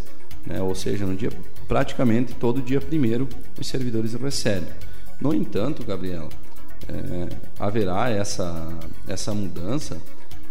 né? 0.50 0.62
ou 0.62 0.74
seja, 0.74 1.06
no 1.06 1.16
dia 1.16 1.30
praticamente 1.68 2.34
todo 2.34 2.62
dia 2.62 2.82
primeiro 2.82 3.30
os 3.58 3.68
servidores 3.68 4.14
recebem. 4.14 4.70
No 5.22 5.34
entanto, 5.34 5.86
Gabriela, 5.86 6.30
é, 6.88 7.30
haverá 7.60 8.10
essa, 8.10 8.74
essa 9.08 9.34
mudança 9.34 9.98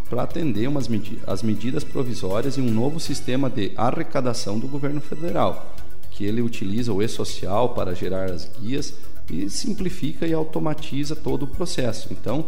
para 0.08 0.22
atender 0.22 0.68
umas 0.68 0.88
medi 0.88 1.18
as 1.26 1.42
medidas 1.42 1.84
provisórias 1.84 2.56
e 2.56 2.60
um 2.60 2.70
novo 2.70 2.98
sistema 2.98 3.50
de 3.50 3.72
arrecadação 3.76 4.58
do 4.58 4.66
governo 4.66 5.00
federal, 5.00 5.74
que 6.10 6.24
ele 6.24 6.40
utiliza 6.40 6.92
o 6.92 7.02
e-social 7.02 7.74
para 7.74 7.94
gerar 7.94 8.30
as 8.30 8.48
guias 8.58 8.94
e 9.30 9.50
simplifica 9.50 10.26
e 10.26 10.32
automatiza 10.32 11.14
todo 11.14 11.42
o 11.44 11.46
processo. 11.46 12.08
Então, 12.12 12.46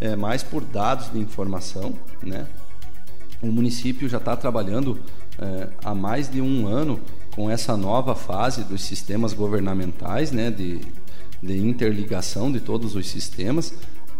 é 0.00 0.16
mais 0.16 0.42
por 0.42 0.62
dados 0.64 1.12
de 1.12 1.18
informação, 1.18 1.94
né? 2.22 2.46
O 3.42 3.48
município 3.48 4.08
já 4.08 4.18
está 4.18 4.36
trabalhando 4.36 4.98
é, 5.42 5.68
há 5.84 5.94
mais 5.94 6.30
de 6.30 6.40
um 6.40 6.66
ano 6.66 7.00
com 7.34 7.50
essa 7.50 7.76
nova 7.76 8.14
fase 8.14 8.64
dos 8.64 8.82
sistemas 8.82 9.32
governamentais, 9.32 10.30
né? 10.32 10.50
De, 10.50 10.80
de 11.42 11.58
interligação 11.58 12.52
de 12.52 12.60
todos 12.60 12.94
os 12.94 13.08
sistemas 13.08 13.74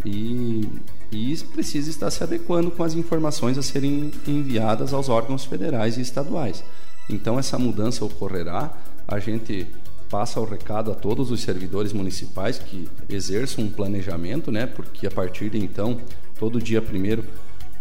e 0.04 0.68
e 1.12 1.36
precisa 1.52 1.90
estar 1.90 2.10
se 2.10 2.24
adequando 2.24 2.70
com 2.70 2.82
as 2.82 2.94
informações 2.94 3.58
a 3.58 3.62
serem 3.62 4.10
enviadas 4.26 4.94
aos 4.94 5.10
órgãos 5.10 5.44
federais 5.44 5.98
e 5.98 6.00
estaduais. 6.00 6.64
Então 7.08 7.38
essa 7.38 7.58
mudança 7.58 8.02
ocorrerá, 8.02 8.72
a 9.06 9.18
gente 9.18 9.68
passa 10.08 10.40
o 10.40 10.44
recado 10.44 10.90
a 10.90 10.94
todos 10.94 11.30
os 11.30 11.40
servidores 11.40 11.92
municipais 11.92 12.58
que 12.58 12.88
exerçam 13.10 13.64
um 13.64 13.70
planejamento, 13.70 14.50
né? 14.50 14.66
Porque 14.66 15.06
a 15.06 15.10
partir 15.10 15.50
de 15.50 15.58
então, 15.58 16.00
todo 16.38 16.60
dia 16.60 16.80
primeiro, 16.80 17.24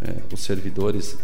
é, 0.02 0.16
os 0.32 0.42
servidores 0.42 1.16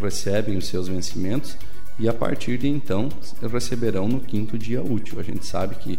recebem 0.00 0.56
os 0.56 0.66
seus 0.66 0.88
vencimentos 0.88 1.56
e 1.98 2.08
a 2.08 2.12
partir 2.12 2.58
de 2.58 2.68
então 2.68 3.08
receberão 3.50 4.08
no 4.08 4.20
quinto 4.20 4.58
dia 4.58 4.82
útil. 4.82 5.20
A 5.20 5.22
gente 5.22 5.44
sabe 5.44 5.76
que 5.76 5.98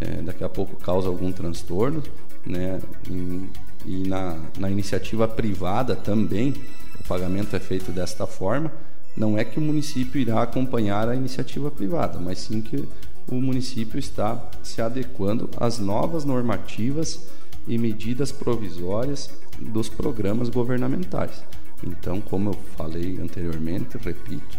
é, 0.00 0.22
daqui 0.22 0.44
a 0.44 0.48
pouco 0.48 0.76
causa 0.76 1.08
algum 1.08 1.32
transtorno, 1.32 2.02
né? 2.44 2.80
Em, 3.10 3.48
e 3.84 4.08
na, 4.08 4.36
na 4.58 4.68
iniciativa 4.68 5.28
privada 5.28 5.94
também 5.94 6.54
o 6.98 7.04
pagamento 7.06 7.54
é 7.54 7.60
feito 7.60 7.92
desta 7.92 8.26
forma. 8.26 8.72
Não 9.16 9.38
é 9.38 9.44
que 9.44 9.58
o 9.58 9.62
município 9.62 10.20
irá 10.20 10.42
acompanhar 10.42 11.08
a 11.08 11.14
iniciativa 11.14 11.70
privada, 11.70 12.18
mas 12.18 12.40
sim 12.40 12.60
que 12.60 12.84
o 13.28 13.40
município 13.40 13.98
está 13.98 14.50
se 14.62 14.82
adequando 14.82 15.48
às 15.56 15.78
novas 15.78 16.24
normativas 16.24 17.20
e 17.66 17.78
medidas 17.78 18.30
provisórias 18.30 19.30
dos 19.58 19.88
programas 19.88 20.48
governamentais. 20.48 21.42
Então, 21.82 22.20
como 22.20 22.50
eu 22.50 22.54
falei 22.76 23.18
anteriormente, 23.20 23.98
repito, 23.98 24.58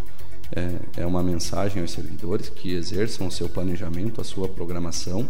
é, 0.56 1.02
é 1.02 1.06
uma 1.06 1.22
mensagem 1.24 1.82
aos 1.82 1.92
servidores 1.92 2.50
que 2.50 2.74
exerçam 2.74 3.28
o 3.28 3.32
seu 3.32 3.50
planejamento, 3.50 4.22
a 4.22 4.24
sua 4.24 4.48
programação, 4.48 5.28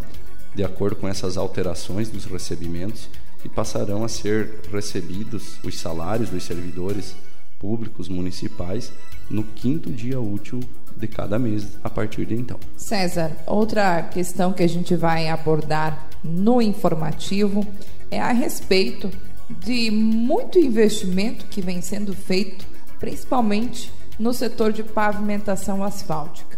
de 0.54 0.64
acordo 0.64 0.96
com 0.96 1.08
essas 1.08 1.38
alterações 1.38 2.10
dos 2.10 2.26
recebimentos 2.26 3.10
e 3.44 3.50
passarão 3.50 4.04
a 4.04 4.10
ser 4.10 4.62
recebidos 4.72 5.58
os 5.64 5.78
salários 5.78 6.30
dos 6.30 6.44
servidores 6.44 7.16
públicos 7.60 8.08
municipais 8.08 8.92
no 9.30 9.44
quinto 9.44 9.92
dia 9.92 10.20
útil 10.20 10.60
de 10.96 11.08
cada 11.08 11.38
mês 11.38 11.78
a 11.84 11.90
partir 11.90 12.26
de 12.26 12.34
então. 12.34 12.60
César, 12.76 13.32
outra 13.46 14.04
questão 14.04 14.54
que 14.54 14.64
a 14.64 14.70
gente 14.70 14.96
vai 14.96 15.28
abordar 15.28 16.08
no 16.24 16.62
informativo 16.62 17.66
é 18.10 18.20
a 18.20 18.32
respeito 18.32 19.12
de 19.50 19.90
muito 19.92 20.60
investimento 20.60 21.46
que 21.46 21.62
vem 21.62 21.82
sendo 21.82 22.14
feito, 22.14 22.66
principalmente 23.00 23.92
no 24.20 24.34
setor 24.34 24.74
de 24.74 24.84
pavimentação 24.84 25.84
asfáltica. 25.84 26.58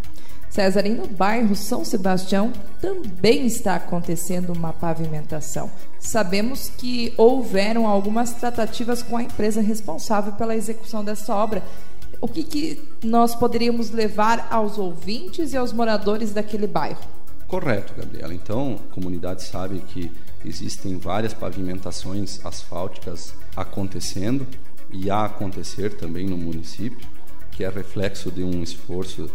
César, 0.49 0.85
e 0.87 0.89
no 0.89 1.07
bairro 1.07 1.55
São 1.55 1.85
Sebastião 1.85 2.51
também 2.81 3.45
está 3.45 3.75
acontecendo 3.75 4.51
uma 4.51 4.73
pavimentação. 4.73 5.69
Sabemos 5.99 6.71
que 6.75 7.13
houveram 7.17 7.87
algumas 7.87 8.33
tratativas 8.33 9.03
com 9.03 9.15
a 9.15 9.23
empresa 9.23 9.61
responsável 9.61 10.33
pela 10.33 10.55
execução 10.55 11.03
dessa 11.03 11.35
obra. 11.35 11.63
O 12.19 12.27
que, 12.27 12.43
que 12.43 12.83
nós 13.03 13.35
poderíamos 13.35 13.91
levar 13.91 14.47
aos 14.49 14.79
ouvintes 14.79 15.53
e 15.53 15.57
aos 15.57 15.71
moradores 15.71 16.33
daquele 16.33 16.65
bairro? 16.65 16.99
Correto, 17.47 17.93
Gabriela. 17.95 18.33
Então, 18.33 18.79
a 18.89 18.93
comunidade 18.93 19.43
sabe 19.43 19.79
que 19.79 20.11
existem 20.45 20.97
várias 20.97 21.33
pavimentações 21.33 22.43
asfálticas 22.45 23.33
acontecendo 23.55 24.47
e 24.91 25.09
a 25.09 25.25
acontecer 25.25 25.95
também 25.95 26.25
no 26.25 26.37
município, 26.37 27.07
que 27.51 27.63
é 27.63 27.69
reflexo 27.69 28.31
de 28.31 28.43
um 28.43 28.63
esforço 28.63 29.29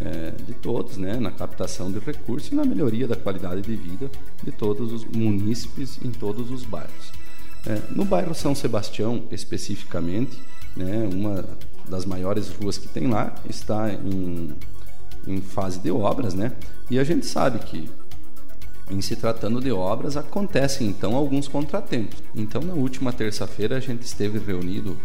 é, 0.00 0.30
de 0.30 0.54
todos 0.54 0.96
né, 0.96 1.18
na 1.18 1.30
captação 1.30 1.90
de 1.90 1.98
recursos 1.98 2.50
e 2.50 2.54
na 2.54 2.64
melhoria 2.64 3.06
da 3.06 3.16
qualidade 3.16 3.62
de 3.62 3.76
vida 3.76 4.10
de 4.42 4.52
todos 4.52 4.92
os 4.92 5.04
munícipes 5.04 5.98
em 6.02 6.10
todos 6.10 6.50
os 6.50 6.64
bairros. 6.64 7.12
É, 7.66 7.80
no 7.90 8.04
bairro 8.04 8.34
São 8.34 8.54
Sebastião, 8.54 9.24
especificamente, 9.30 10.40
né, 10.76 11.08
uma 11.12 11.44
das 11.88 12.04
maiores 12.04 12.48
ruas 12.48 12.78
que 12.78 12.88
tem 12.88 13.08
lá 13.08 13.34
está 13.48 13.92
em, 13.92 14.54
em 15.26 15.40
fase 15.40 15.78
de 15.80 15.90
obras, 15.90 16.34
né? 16.34 16.52
E 16.88 16.98
a 16.98 17.04
gente 17.04 17.26
sabe 17.26 17.58
que 17.58 17.90
em 18.90 19.00
se 19.00 19.16
tratando 19.16 19.60
de 19.60 19.70
obras 19.70 20.16
acontecem 20.16 20.88
então 20.88 21.14
alguns 21.14 21.48
contratempos. 21.48 22.22
Então 22.34 22.60
na 22.62 22.74
última 22.74 23.12
terça-feira 23.12 23.76
a 23.76 23.80
gente 23.80 24.02
esteve 24.02 24.38
reunido 24.38 24.98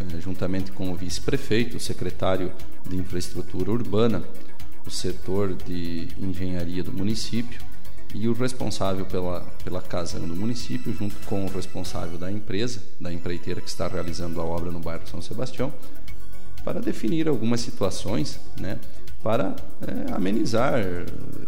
eh, 0.00 0.20
juntamente 0.20 0.72
com 0.72 0.90
o 0.90 0.94
vice-prefeito, 0.94 1.76
o 1.76 1.80
secretário 1.80 2.52
de 2.88 2.96
infraestrutura 2.96 3.70
urbana, 3.70 4.22
o 4.86 4.90
setor 4.90 5.54
de 5.54 6.08
engenharia 6.18 6.82
do 6.82 6.92
município 6.92 7.60
e 8.14 8.26
o 8.26 8.32
responsável 8.32 9.04
pela, 9.04 9.40
pela 9.62 9.82
casão 9.82 10.26
do 10.26 10.34
município, 10.34 10.92
junto 10.94 11.14
com 11.26 11.44
o 11.44 11.48
responsável 11.48 12.18
da 12.18 12.32
empresa, 12.32 12.82
da 12.98 13.12
empreiteira 13.12 13.60
que 13.60 13.68
está 13.68 13.86
realizando 13.86 14.40
a 14.40 14.44
obra 14.44 14.70
no 14.70 14.80
bairro 14.80 15.06
São 15.06 15.20
Sebastião, 15.20 15.72
para 16.68 16.80
definir 16.80 17.26
algumas 17.26 17.62
situações, 17.62 18.38
né, 18.60 18.78
para 19.22 19.56
é, 19.80 20.12
amenizar 20.12 20.78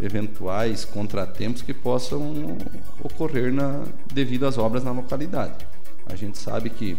eventuais 0.02 0.86
contratempos 0.86 1.60
que 1.60 1.74
possam 1.74 2.56
ocorrer 3.04 3.52
na, 3.52 3.84
devido 4.14 4.46
às 4.46 4.56
obras 4.56 4.82
na 4.82 4.92
localidade. 4.92 5.52
A 6.06 6.16
gente 6.16 6.38
sabe 6.38 6.70
que 6.70 6.96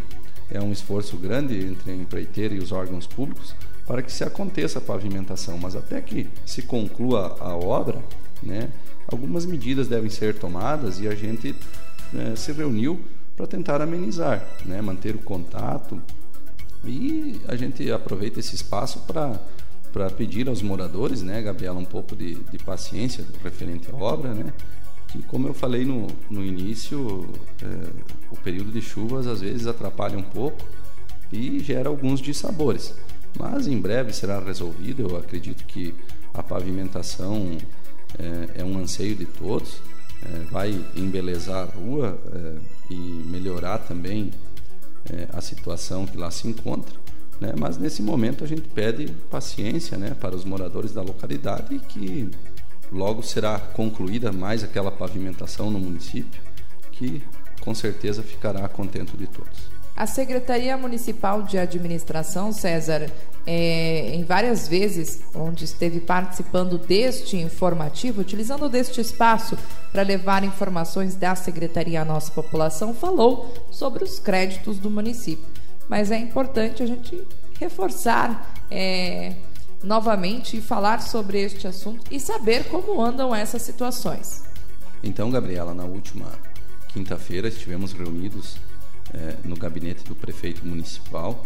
é 0.52 0.62
um 0.62 0.72
esforço 0.72 1.18
grande 1.18 1.66
entre 1.66 1.90
a 1.90 1.96
empreiteira 1.96 2.54
e 2.54 2.60
os 2.60 2.72
órgãos 2.72 3.08
públicos 3.08 3.56
para 3.88 4.04
que 4.04 4.12
se 4.12 4.24
aconteça 4.24 4.78
a 4.78 4.82
pavimentação, 4.84 5.58
mas 5.58 5.76
até 5.76 6.00
que 6.00 6.30
se 6.46 6.62
conclua 6.62 7.38
a 7.40 7.56
obra, 7.56 8.04
né, 8.44 8.70
algumas 9.08 9.48
medidas 9.48 9.88
devem 9.88 10.12
ser 10.12 10.38
tomadas 10.38 11.00
e 11.00 11.08
a 11.08 11.16
gente 11.16 11.56
né, 12.14 12.36
se 12.36 12.52
reuniu 12.52 13.00
para 13.36 13.48
tentar 13.48 13.82
amenizar, 13.82 14.46
né, 14.64 14.80
manter 14.80 15.16
o 15.16 15.20
contato 15.20 16.00
e 16.86 17.42
a 17.48 17.56
gente 17.56 17.92
aproveita 17.92 18.40
esse 18.40 18.56
espaço 18.56 19.00
para 19.02 20.10
pedir 20.10 20.48
aos 20.48 20.62
moradores, 20.62 21.22
né, 21.22 21.42
Gabriela, 21.42 21.78
um 21.78 21.86
pouco 21.86 22.16
de, 22.16 22.36
de 22.36 22.58
paciência 22.58 23.26
referente 23.44 23.90
à 23.92 23.96
obra, 23.96 24.34
né, 24.34 24.54
que 25.08 25.22
como 25.24 25.48
eu 25.48 25.54
falei 25.54 25.86
no, 25.86 26.08
no 26.30 26.44
início, 26.44 27.30
é, 27.62 27.90
o 28.32 28.38
período 28.38 28.72
de 28.72 28.82
chuvas 28.82 29.28
às 29.28 29.42
vezes 29.42 29.68
atrapalha 29.68 30.18
um 30.18 30.24
pouco 30.24 30.66
e 31.32 31.60
gera 31.60 31.90
alguns 31.90 32.20
dissabores. 32.20 32.96
Mas 33.38 33.68
em 33.68 33.80
breve 33.80 34.14
será 34.14 34.40
resolvido. 34.40 35.04
Eu 35.10 35.18
acredito 35.18 35.66
que 35.66 35.94
a 36.34 36.42
pavimentação 36.42 37.58
é, 38.18 38.62
é 38.62 38.64
um 38.64 38.78
anseio 38.78 39.16
de 39.16 39.26
todos, 39.26 39.82
é, 40.24 40.40
vai 40.50 40.72
embelezar 40.96 41.68
a 41.68 41.72
rua 41.72 42.18
e 42.90 42.96
melhorar 42.96 43.80
também 43.80 44.32
é, 45.10 45.28
a 45.34 45.42
situação 45.42 46.06
que 46.06 46.18
lá 46.18 46.30
se 46.30 46.48
encontra. 46.48 46.94
Né? 47.40 47.54
Mas 47.58 47.78
nesse 47.78 48.02
momento 48.02 48.44
a 48.44 48.48
gente 48.48 48.68
pede 48.70 49.12
paciência 49.30 49.98
né, 49.98 50.16
para 50.20 50.36
os 50.36 50.46
moradores 50.46 50.94
da 50.94 51.02
localidade 51.02 51.80
que 51.80 52.30
logo 52.92 53.24
será 53.24 53.60
concluída 53.60 54.32
mais 54.32 54.64
aquela 54.64 54.92
pavimentação 54.92 55.72
no 55.72 55.80
município 55.80 56.42
que 56.92 57.24
com 57.62 57.74
certeza 57.74 58.22
ficará 58.22 58.68
contento 58.68 59.18
de 59.18 59.28
todos. 59.28 59.72
A 59.96 60.06
Secretaria 60.06 60.76
Municipal 60.78 61.44
de 61.44 61.58
Administração, 61.58 62.52
César, 62.52 63.12
é, 63.46 64.14
em 64.14 64.24
várias 64.24 64.68
vezes, 64.68 65.22
onde 65.34 65.66
esteve 65.66 66.00
participando 66.00 66.78
deste 66.78 67.38
informativo, 67.38 68.22
utilizando 68.22 68.70
deste 68.70 69.02
espaço 69.02 69.58
para 69.92 70.04
levar 70.04 70.44
informações 70.44 71.16
da 71.16 71.36
Secretaria 71.36 72.02
à 72.02 72.06
nossa 72.06 72.32
população, 72.32 72.94
falou 72.94 73.54
sobre 73.72 74.04
os 74.04 74.20
créditos 74.20 74.78
do 74.78 74.90
município. 74.90 75.46
Mas 75.90 76.12
é 76.12 76.18
importante 76.18 76.84
a 76.84 76.86
gente 76.86 77.28
reforçar 77.60 78.54
é, 78.70 79.36
novamente 79.84 80.58
e 80.58 80.62
falar 80.62 81.02
sobre 81.02 81.42
este 81.42 81.68
assunto 81.68 82.04
e 82.12 82.20
saber 82.20 82.66
como 82.66 83.02
andam 83.02 83.34
essas 83.36 83.62
situações. 83.62 84.44
Então, 85.04 85.32
Gabriela, 85.32 85.74
na 85.74 85.84
última 85.84 86.28
quinta-feira 86.90 87.48
estivemos 87.48 87.92
reunidos 87.94 88.58
é, 89.14 89.36
no 89.44 89.56
gabinete 89.56 90.04
do 90.04 90.16
prefeito 90.16 90.66
municipal, 90.66 91.46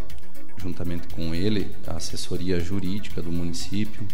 juntamente 0.58 1.08
com 1.10 1.34
ele, 1.34 1.72
a 1.88 1.98
assessoria 1.98 2.60
jurídica 2.60 3.22
do 3.22 3.32
município, 3.32 4.08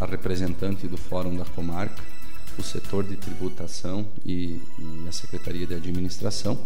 a 0.00 0.06
representante 0.06 0.86
do 0.86 0.96
Fórum 0.96 1.36
da 1.36 1.44
Comarca, 1.44 2.02
o 2.58 2.62
setor 2.62 3.04
de 3.04 3.16
tributação 3.16 4.06
e, 4.24 4.60
e 4.78 5.04
a 5.08 5.12
Secretaria 5.12 5.66
de 5.66 5.74
Administração, 5.74 6.58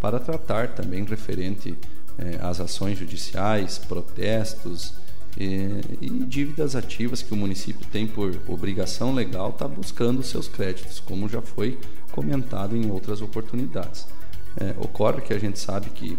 para 0.00 0.18
tratar 0.18 0.68
também 0.68 1.04
referente 1.04 1.76
é, 2.18 2.38
às 2.42 2.60
ações 2.60 2.98
judiciais, 2.98 3.78
protestos 3.78 4.94
e, 5.38 5.80
e, 6.00 6.08
dívidas 6.26 6.74
ativas 6.74 7.22
que 7.22 7.32
o 7.32 7.36
município 7.36 7.86
tem 7.86 8.06
por 8.06 8.36
obrigação 8.48 9.14
legal 9.14 9.50
está 9.50 9.68
buscando 9.68 10.22
seus 10.22 10.48
créditos, 10.48 11.00
como 11.00 11.28
já 11.28 11.40
foi 11.40 11.78
comentado 12.10 12.76
em 12.76 12.90
outras 12.90 13.22
oportunidades. 13.22 14.06
É, 14.56 14.74
ocorre 14.78 15.20
que 15.20 15.32
a 15.32 15.38
gente 15.38 15.58
sabe 15.58 15.90
que 15.90 16.18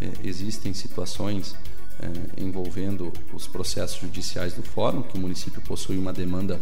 é, 0.00 0.10
existem 0.24 0.72
situações 0.72 1.56
é, 2.02 2.42
envolvendo 2.42 3.12
os 3.32 3.46
processos 3.46 4.00
judiciais 4.00 4.52
do 4.54 4.62
Fórum, 4.62 5.02
que 5.02 5.16
o 5.16 5.20
município 5.20 5.62
possui 5.62 5.96
uma 5.96 6.12
demanda 6.12 6.60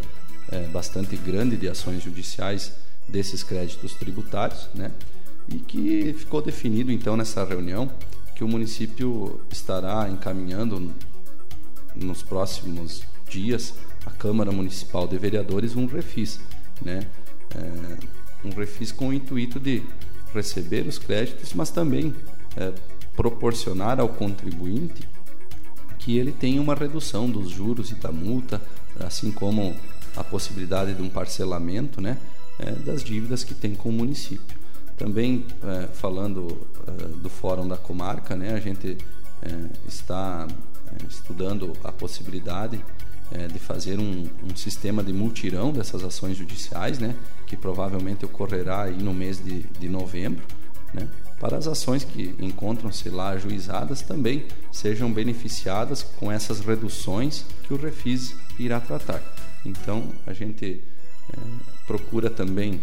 é, 0.50 0.66
bastante 0.68 1.16
grande 1.16 1.57
de 1.57 1.68
ações 1.68 2.03
judiciais 2.03 2.72
desses 3.09 3.42
créditos 3.42 3.94
tributários, 3.94 4.68
né? 4.74 4.92
e 5.48 5.59
que 5.59 6.12
ficou 6.12 6.40
definido 6.40 6.92
então 6.92 7.16
nessa 7.16 7.44
reunião 7.44 7.90
que 8.35 8.44
o 8.44 8.48
município 8.48 9.40
estará 9.50 10.09
encaminhando 10.09 10.92
nos 11.94 12.22
próximos 12.22 13.03
dias 13.29 13.74
à 14.07 14.11
Câmara 14.11 14.53
Municipal 14.53 15.07
de 15.07 15.18
Vereadores 15.18 15.76
um 15.76 15.87
refis, 15.87 16.40
né? 16.81 17.07
É, 17.55 18.46
um 18.46 18.50
refis 18.50 18.90
com 18.92 19.09
o 19.09 19.12
intuito 19.12 19.61
de 19.61 19.83
receber 20.33 20.87
os 20.87 20.98
créditos, 20.98 21.53
mas 21.53 21.70
também 21.70 22.14
é, 22.57 22.72
proporcionar 23.14 24.00
ao 24.00 24.09
contribuinte 24.09 25.07
que 26.01 26.17
ele 26.17 26.33
tenha 26.33 26.61
uma 26.61 26.75
redução 26.75 27.31
dos 27.31 27.51
juros 27.51 27.91
e 27.91 27.95
da 27.95 28.11
multa, 28.11 28.61
assim 28.99 29.31
como 29.31 29.77
a 30.17 30.25
possibilidade 30.25 30.95
de 30.95 31.03
um 31.03 31.09
parcelamento 31.09 32.01
né, 32.01 32.19
é, 32.59 32.73
das 32.73 33.05
dívidas 33.05 33.45
que 33.45 33.55
tem 33.55 33.75
com 33.75 33.91
o 33.91 33.93
município. 33.93 34.59
Também 34.97 35.47
é, 35.63 35.87
falando 35.89 36.67
é, 36.87 37.09
do 37.19 37.29
Fórum 37.29 37.69
da 37.69 37.77
Comarca, 37.77 38.35
né, 38.35 38.55
a 38.55 38.61
gente 38.61 38.99
está 39.89 40.47
estudando 41.09 41.73
a 41.83 41.91
possibilidade 41.91 42.79
de 43.51 43.59
fazer 43.59 43.99
um, 43.99 44.29
um, 44.43 44.57
sistema 44.57 45.03
de 45.03 45.15
multirão 45.15 45.73
dessas 45.73 46.05
ações 46.05 46.37
judiciais, 46.37 46.99
né, 46.99 47.15
que 47.47 47.57
provavelmente 47.57 48.27
ocorrerá 48.27 48.83
aí 48.83 49.03
no 49.03 49.15
mês 49.15 49.43
de, 49.43 49.63
de 49.63 49.89
novembro, 49.89 50.45
né, 50.93 51.09
para 51.40 51.57
as 51.57 51.66
ações 51.66 52.05
que 52.05 52.35
encontram-se 52.38 53.09
lá 53.09 53.31
ajuizadas 53.31 54.03
também 54.03 54.44
sejam 54.70 55.11
beneficiadas 55.11 56.03
com 56.03 56.31
essas 56.31 56.61
reduções 56.61 57.46
que 57.62 57.72
o 57.72 57.79
Refis 57.79 58.37
irá 58.59 58.79
tratar. 58.79 59.22
Então, 59.64 60.12
a 60.26 60.35
gente 60.35 60.85
é, 61.33 61.38
procura 61.87 62.29
também 62.29 62.81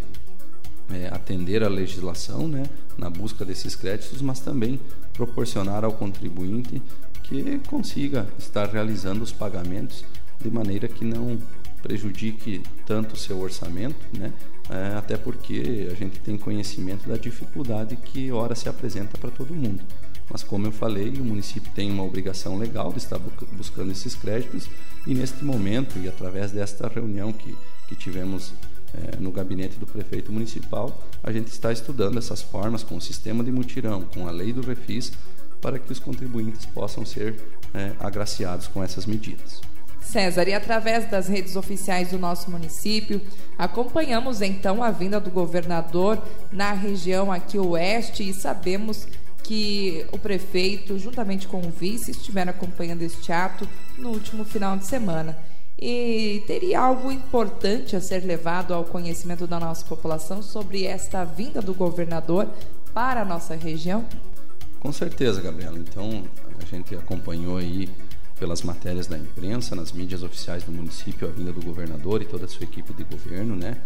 é, 0.90 1.08
atender 1.08 1.64
a 1.64 1.70
legislação 1.70 2.48
né, 2.48 2.64
na 2.98 3.12
busca 3.12 3.46
desses 3.46 3.76
créditos, 3.76 4.24
mas 4.24 4.40
também 4.40 4.80
proporcionar 5.14 5.86
ao 5.86 5.94
contribuinte 5.94 6.82
que 7.24 7.60
consiga 7.68 8.28
estar 8.40 8.68
realizando 8.70 9.24
os 9.24 9.32
pagamentos 9.32 10.04
de 10.42 10.50
maneira 10.50 10.88
que 10.88 11.06
não 11.06 11.38
prejudique 11.82 12.64
tanto 12.86 13.14
o 13.14 13.18
seu 13.18 13.40
orçamento, 13.40 13.98
né, 14.18 14.34
é, 14.70 14.98
até 14.98 15.18
porque 15.18 15.88
a 15.92 15.96
gente 15.96 16.20
tem 16.20 16.38
conhecimento 16.38 17.08
da 17.08 17.18
dificuldade 17.18 17.96
que 17.96 18.32
ora 18.32 18.56
se 18.56 18.68
apresenta 18.68 19.18
para 19.18 19.32
todo 19.32 19.54
mundo. 19.54 19.82
Mas 20.30 20.44
como 20.44 20.68
eu 20.68 20.72
falei, 20.72 21.10
o 21.10 21.24
município 21.24 21.72
tem 21.74 21.90
uma 21.90 22.04
obrigação 22.04 22.58
legal 22.58 22.92
de 22.92 22.98
estar 22.98 23.18
buscando 23.54 23.92
esses 23.92 24.14
créditos 24.14 24.70
e 25.06 25.14
neste 25.14 25.44
momento 25.46 25.98
e 26.00 26.08
através 26.08 26.52
desta 26.52 26.88
reunião 26.88 27.32
que, 27.32 27.56
que 27.88 27.96
tivemos 27.96 28.54
é, 28.94 29.16
no 29.18 29.32
gabinete 29.32 29.78
do 29.78 29.86
prefeito 29.86 30.32
municipal, 30.32 31.02
a 31.24 31.32
gente 31.32 31.48
está 31.48 31.72
estudando 31.72 32.18
essas 32.18 32.42
formas 32.42 32.84
com 32.84 32.98
o 32.98 33.02
sistema 33.02 33.44
de 33.44 33.52
mutirão, 33.52 34.02
com 34.02 34.28
a 34.28 34.32
lei 34.32 34.52
do 34.52 34.62
refis, 34.62 35.14
para 35.62 35.80
que 35.80 35.92
os 35.92 36.00
contribuintes 36.00 36.66
possam 36.66 37.06
ser 37.06 37.36
é, 37.74 37.94
agraciados 38.00 38.68
com 38.68 38.84
essas 38.84 39.06
medidas. 39.06 39.62
César, 40.02 40.48
e 40.48 40.54
através 40.54 41.10
das 41.10 41.28
redes 41.28 41.56
oficiais 41.56 42.12
do 42.12 42.20
nosso 42.20 42.50
município, 42.50 43.22
acompanhamos 43.58 44.42
então 44.42 44.82
a 44.84 44.90
vinda 44.92 45.20
do 45.20 45.30
governador 45.30 46.22
na 46.52 46.72
região 46.74 47.32
aqui 47.32 47.60
oeste 47.60 48.28
e 48.28 48.34
sabemos 48.34 49.08
que 49.44 50.06
o 50.12 50.18
prefeito, 50.18 51.00
juntamente 51.00 51.48
com 51.48 51.60
o 51.60 51.70
vice, 51.70 52.12
estiveram 52.12 52.52
acompanhando 52.52 53.02
este 53.02 53.32
ato 53.32 53.68
no 53.98 54.10
último 54.10 54.44
final 54.44 54.78
de 54.78 54.86
semana. 54.86 55.38
E 55.80 56.44
teria 56.48 56.80
algo 56.82 57.12
importante 57.12 57.96
a 57.96 58.02
ser 58.02 58.26
levado 58.26 58.74
ao 58.74 58.84
conhecimento 58.84 59.46
da 59.46 59.60
nossa 59.60 59.86
população 59.86 60.42
sobre 60.42 60.86
esta 60.86 61.24
vinda 61.24 61.62
do 61.62 61.74
governador 61.74 62.50
para 62.94 63.22
a 63.22 63.26
nossa 63.26 63.56
região? 63.56 64.04
Com 64.80 64.92
certeza, 64.92 65.42
Gabriela. 65.42 65.78
Então, 65.78 66.24
a 66.60 66.66
gente 66.66 66.96
acompanhou 66.96 67.58
aí 67.58 67.88
pelas 68.40 68.62
matérias 68.62 69.08
da 69.08 69.18
imprensa, 69.18 69.76
nas 69.76 69.92
mídias 69.92 70.24
oficiais 70.24 70.64
do 70.64 70.72
município, 70.72 71.28
a 71.28 71.32
vinda 71.32 71.52
do 71.52 71.62
governador 71.62 72.22
e 72.22 72.26
toda 72.26 72.46
a 72.46 72.48
sua 72.48 72.64
equipe 72.64 72.94
de 72.94 73.04
governo, 73.04 73.56
né? 73.56 73.78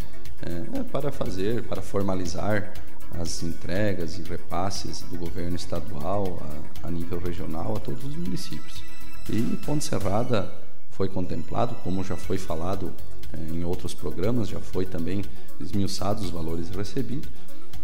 É, 0.41 0.83
para 0.83 1.11
fazer, 1.11 1.63
para 1.63 1.81
formalizar 1.81 2.73
as 3.19 3.43
entregas 3.43 4.17
e 4.17 4.23
repasses 4.23 5.01
do 5.01 5.17
governo 5.17 5.55
estadual 5.55 6.41
a, 6.83 6.87
a 6.87 6.91
nível 6.91 7.19
regional 7.19 7.75
a 7.75 7.79
todos 7.79 8.03
os 8.03 8.15
municípios. 8.15 8.83
E 9.29 9.41
Ponte 9.65 9.83
Serrada 9.83 10.51
foi 10.91 11.07
contemplado, 11.09 11.75
como 11.83 12.03
já 12.03 12.15
foi 12.15 12.37
falado 12.37 12.93
é, 13.33 13.53
em 13.53 13.63
outros 13.63 13.93
programas, 13.93 14.49
já 14.49 14.59
foi 14.59 14.85
também 14.85 15.23
esmiuçados 15.59 16.25
os 16.25 16.29
valores 16.29 16.69
recebidos. 16.69 17.29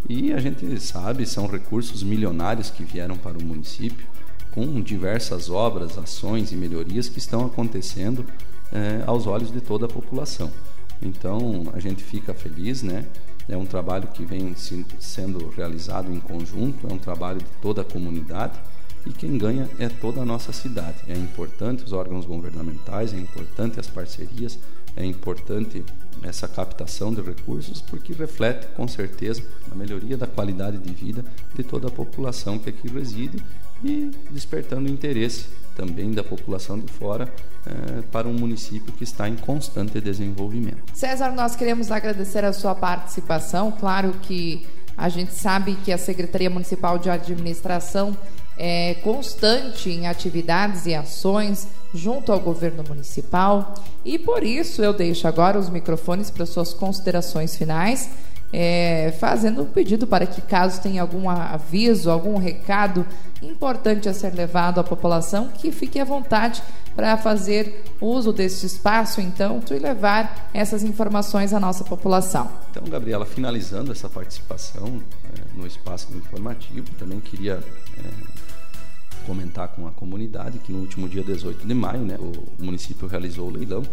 E 0.07 0.31
a 0.31 0.39
gente 0.39 0.79
sabe, 0.79 1.25
são 1.25 1.47
recursos 1.47 2.03
milionários 2.03 2.69
que 2.69 2.83
vieram 2.83 3.17
para 3.17 3.37
o 3.37 3.43
município, 3.43 4.07
com 4.57 4.81
diversas 4.81 5.51
obras, 5.51 5.99
ações 5.99 6.51
e 6.51 6.55
melhorias 6.55 7.07
que 7.07 7.19
estão 7.19 7.45
acontecendo 7.45 8.25
é, 8.73 9.03
aos 9.05 9.27
olhos 9.27 9.51
de 9.51 9.61
toda 9.61 9.85
a 9.85 9.87
população. 9.87 10.51
Então 10.99 11.67
a 11.73 11.79
gente 11.79 12.03
fica 12.03 12.33
feliz, 12.33 12.81
né? 12.81 13.05
É 13.47 13.55
um 13.55 13.67
trabalho 13.67 14.07
que 14.07 14.25
vem 14.25 14.55
sendo 14.55 15.47
realizado 15.49 16.11
em 16.11 16.19
conjunto, 16.19 16.87
é 16.89 16.91
um 16.91 16.97
trabalho 16.97 17.37
de 17.37 17.45
toda 17.61 17.81
a 17.81 17.85
comunidade 17.85 18.59
e 19.05 19.11
quem 19.11 19.37
ganha 19.37 19.69
é 19.77 19.87
toda 19.89 20.21
a 20.21 20.25
nossa 20.25 20.51
cidade. 20.51 20.97
É 21.07 21.13
importante 21.13 21.83
os 21.83 21.93
órgãos 21.93 22.25
governamentais, 22.25 23.13
é 23.13 23.17
importante 23.19 23.79
as 23.79 23.85
parcerias, 23.85 24.57
é 24.95 25.05
importante 25.05 25.85
essa 26.23 26.47
captação 26.47 27.13
de 27.13 27.21
recursos 27.21 27.79
porque 27.79 28.11
reflete 28.11 28.65
com 28.75 28.87
certeza 28.87 29.43
a 29.71 29.75
melhoria 29.75 30.17
da 30.17 30.25
qualidade 30.25 30.79
de 30.79 30.91
vida 30.91 31.23
de 31.53 31.63
toda 31.63 31.89
a 31.89 31.91
população 31.91 32.57
que 32.57 32.71
aqui 32.71 32.87
reside 32.87 33.37
e 33.83 34.11
despertando 34.31 34.89
interesse 34.89 35.45
também 35.75 36.11
da 36.11 36.23
população 36.23 36.79
de 36.79 36.91
fora 36.91 37.31
é, 37.65 38.01
para 38.11 38.27
um 38.27 38.33
município 38.33 38.91
que 38.93 39.03
está 39.03 39.29
em 39.29 39.35
constante 39.35 40.01
desenvolvimento. 40.01 40.91
César, 40.93 41.31
nós 41.31 41.55
queremos 41.55 41.91
agradecer 41.91 42.43
a 42.43 42.51
sua 42.51 42.73
participação. 42.73 43.71
Claro 43.71 44.13
que 44.21 44.65
a 44.97 45.09
gente 45.09 45.33
sabe 45.33 45.75
que 45.85 45.91
a 45.91 45.97
Secretaria 45.97 46.49
Municipal 46.49 46.97
de 46.97 47.09
Administração 47.09 48.17
é, 48.57 48.95
constante 49.03 49.89
em 49.91 50.07
atividades 50.07 50.87
e 50.87 50.95
ações 50.95 51.67
junto 51.93 52.31
ao 52.31 52.39
governo 52.39 52.83
municipal 52.87 53.75
e 54.03 54.17
por 54.17 54.43
isso 54.43 54.81
eu 54.81 54.93
deixo 54.93 55.27
agora 55.27 55.59
os 55.59 55.69
microfones 55.69 56.31
para 56.31 56.45
suas 56.45 56.73
considerações 56.73 57.55
finais, 57.55 58.09
é, 58.51 59.13
fazendo 59.19 59.61
um 59.61 59.65
pedido 59.65 60.07
para 60.07 60.25
que, 60.25 60.41
caso 60.41 60.81
tenha 60.81 61.01
algum 61.01 61.29
aviso, 61.29 62.09
algum 62.09 62.37
recado 62.37 63.05
importante 63.41 64.07
a 64.09 64.13
ser 64.13 64.33
levado 64.33 64.79
à 64.79 64.83
população, 64.83 65.49
que 65.49 65.71
fique 65.71 65.99
à 65.99 66.05
vontade 66.05 66.63
para 66.95 67.15
fazer 67.17 67.83
uso 68.01 68.33
deste 68.33 68.65
espaço, 68.65 69.21
então, 69.21 69.61
e 69.69 69.73
levar 69.75 70.49
essas 70.53 70.81
informações 70.81 71.53
à 71.53 71.59
nossa 71.59 71.83
população. 71.83 72.49
Então, 72.71 72.83
Gabriela, 72.85 73.25
finalizando 73.25 73.91
essa 73.91 74.09
participação 74.09 75.01
é, 75.25 75.57
no 75.57 75.67
espaço 75.67 76.11
do 76.11 76.17
informativo, 76.17 76.87
também 76.97 77.19
queria 77.19 77.63
é, 77.97 79.27
comentar 79.27 79.67
com 79.67 79.85
a 79.85 79.91
comunidade 79.91 80.57
que 80.59 80.71
no 80.71 80.79
último 80.79 81.07
dia 81.07 81.23
18 81.23 81.67
de 81.67 81.73
maio, 81.73 82.01
né, 82.01 82.17
o 82.17 82.63
município 82.63 83.07
realizou 83.07 83.47
o 83.47 83.51
leilão 83.51 83.83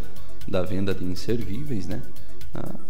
da 0.48 0.62
venda 0.62 0.94
de 0.94 1.04
inservíveis, 1.04 1.86
né, 1.86 2.00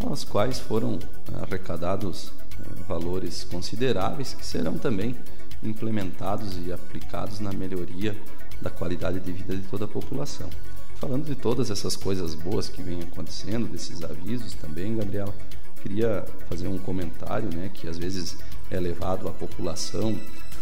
aos 0.05 0.25
quais 0.25 0.59
foram 0.59 0.99
arrecadados 1.43 2.33
eh, 2.59 2.83
valores 2.89 3.45
consideráveis 3.45 4.35
que 4.35 4.45
serão 4.45 4.79
também 4.79 5.17
implementados 5.63 6.59
e 6.65 6.73
aplicados 6.73 7.41
na 7.41 7.53
melhoria 7.53 8.17
da 8.61 8.71
qualidade 8.71 9.21
de 9.21 9.33
vida 9.33 9.57
de 9.57 9.63
toda 9.63 9.87
a 9.87 9.89
população. 9.89 10.49
Falando 10.97 11.25
de 11.25 11.35
todas 11.35 11.71
essas 11.71 11.97
coisas 11.97 12.35
boas 12.35 12.69
que 12.69 12.83
vêm 12.83 13.03
acontecendo, 13.03 13.67
desses 13.67 14.03
avisos 14.03 14.55
também, 14.55 14.97
Gabriela, 14.97 15.35
queria 15.83 16.25
fazer 16.49 16.69
um 16.69 16.79
comentário, 16.79 17.49
né, 17.55 17.71
que 17.73 17.89
às 17.89 17.99
vezes 17.99 18.37
é 18.71 18.79
levado 18.79 19.29
à 19.29 19.33
população 19.33 20.19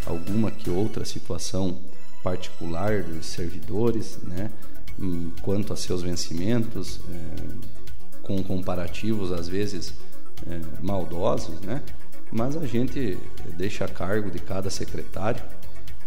alguma 0.06 0.50
que 0.50 0.68
outra 0.68 1.04
situação 1.04 1.78
particular 2.22 3.02
dos 3.02 3.26
servidores, 3.26 4.18
né? 4.22 4.50
Hum, 4.98 5.30
quanto 5.42 5.72
a 5.72 5.76
seus 5.76 6.02
vencimentos, 6.02 7.00
é, 7.10 7.81
com 8.22 8.42
comparativos 8.42 9.32
às 9.32 9.48
vezes 9.48 9.94
é, 10.46 10.60
maldosos, 10.80 11.60
né? 11.60 11.82
mas 12.30 12.56
a 12.56 12.66
gente 12.66 13.18
deixa 13.56 13.84
a 13.84 13.88
cargo 13.88 14.30
de 14.30 14.38
cada 14.38 14.70
secretário 14.70 15.42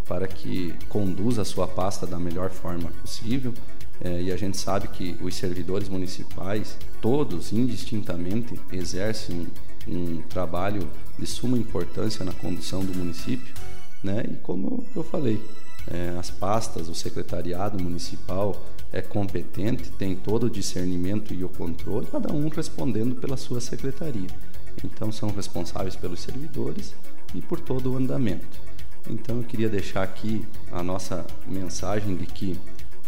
para 0.07 0.27
que 0.27 0.73
conduza 0.89 1.41
a 1.41 1.45
sua 1.45 1.67
pasta 1.67 2.05
da 2.05 2.19
melhor 2.19 2.49
forma 2.49 2.89
possível. 3.01 3.53
É, 4.01 4.21
e 4.23 4.31
a 4.31 4.37
gente 4.37 4.57
sabe 4.57 4.89
que 4.89 5.17
os 5.21 5.35
servidores 5.35 5.87
municipais, 5.87 6.77
todos 7.01 7.53
indistintamente, 7.53 8.59
exercem 8.71 9.47
um 9.87 10.21
trabalho 10.23 10.89
de 11.17 11.25
suma 11.25 11.57
importância 11.57 12.25
na 12.25 12.33
condução 12.33 12.83
do 12.83 12.93
município 12.93 13.53
né? 14.05 14.23
E 14.31 14.35
como 14.35 14.85
eu 14.95 15.03
falei, 15.03 15.43
é, 15.91 16.15
as 16.17 16.29
pastas, 16.29 16.87
o 16.87 16.95
secretariado 16.95 17.83
municipal 17.83 18.63
é 18.95 19.01
competente, 19.01 19.91
tem 19.91 20.15
todo 20.15 20.45
o 20.45 20.49
discernimento 20.49 21.33
e 21.33 21.43
o 21.43 21.49
controle, 21.49 22.07
cada 22.07 22.31
um 22.33 22.47
respondendo 22.47 23.13
pela 23.15 23.35
sua 23.35 23.59
secretaria. 23.59 24.29
Então 24.81 25.11
são 25.11 25.29
responsáveis 25.31 25.97
pelos 25.97 26.21
servidores 26.21 26.95
e 27.33 27.41
por 27.41 27.59
todo 27.59 27.91
o 27.91 27.97
andamento. 27.97 28.57
Então 29.09 29.37
eu 29.37 29.43
queria 29.43 29.67
deixar 29.67 30.01
aqui 30.01 30.45
a 30.71 30.81
nossa 30.81 31.27
mensagem 31.45 32.15
de 32.15 32.25
que 32.25 32.57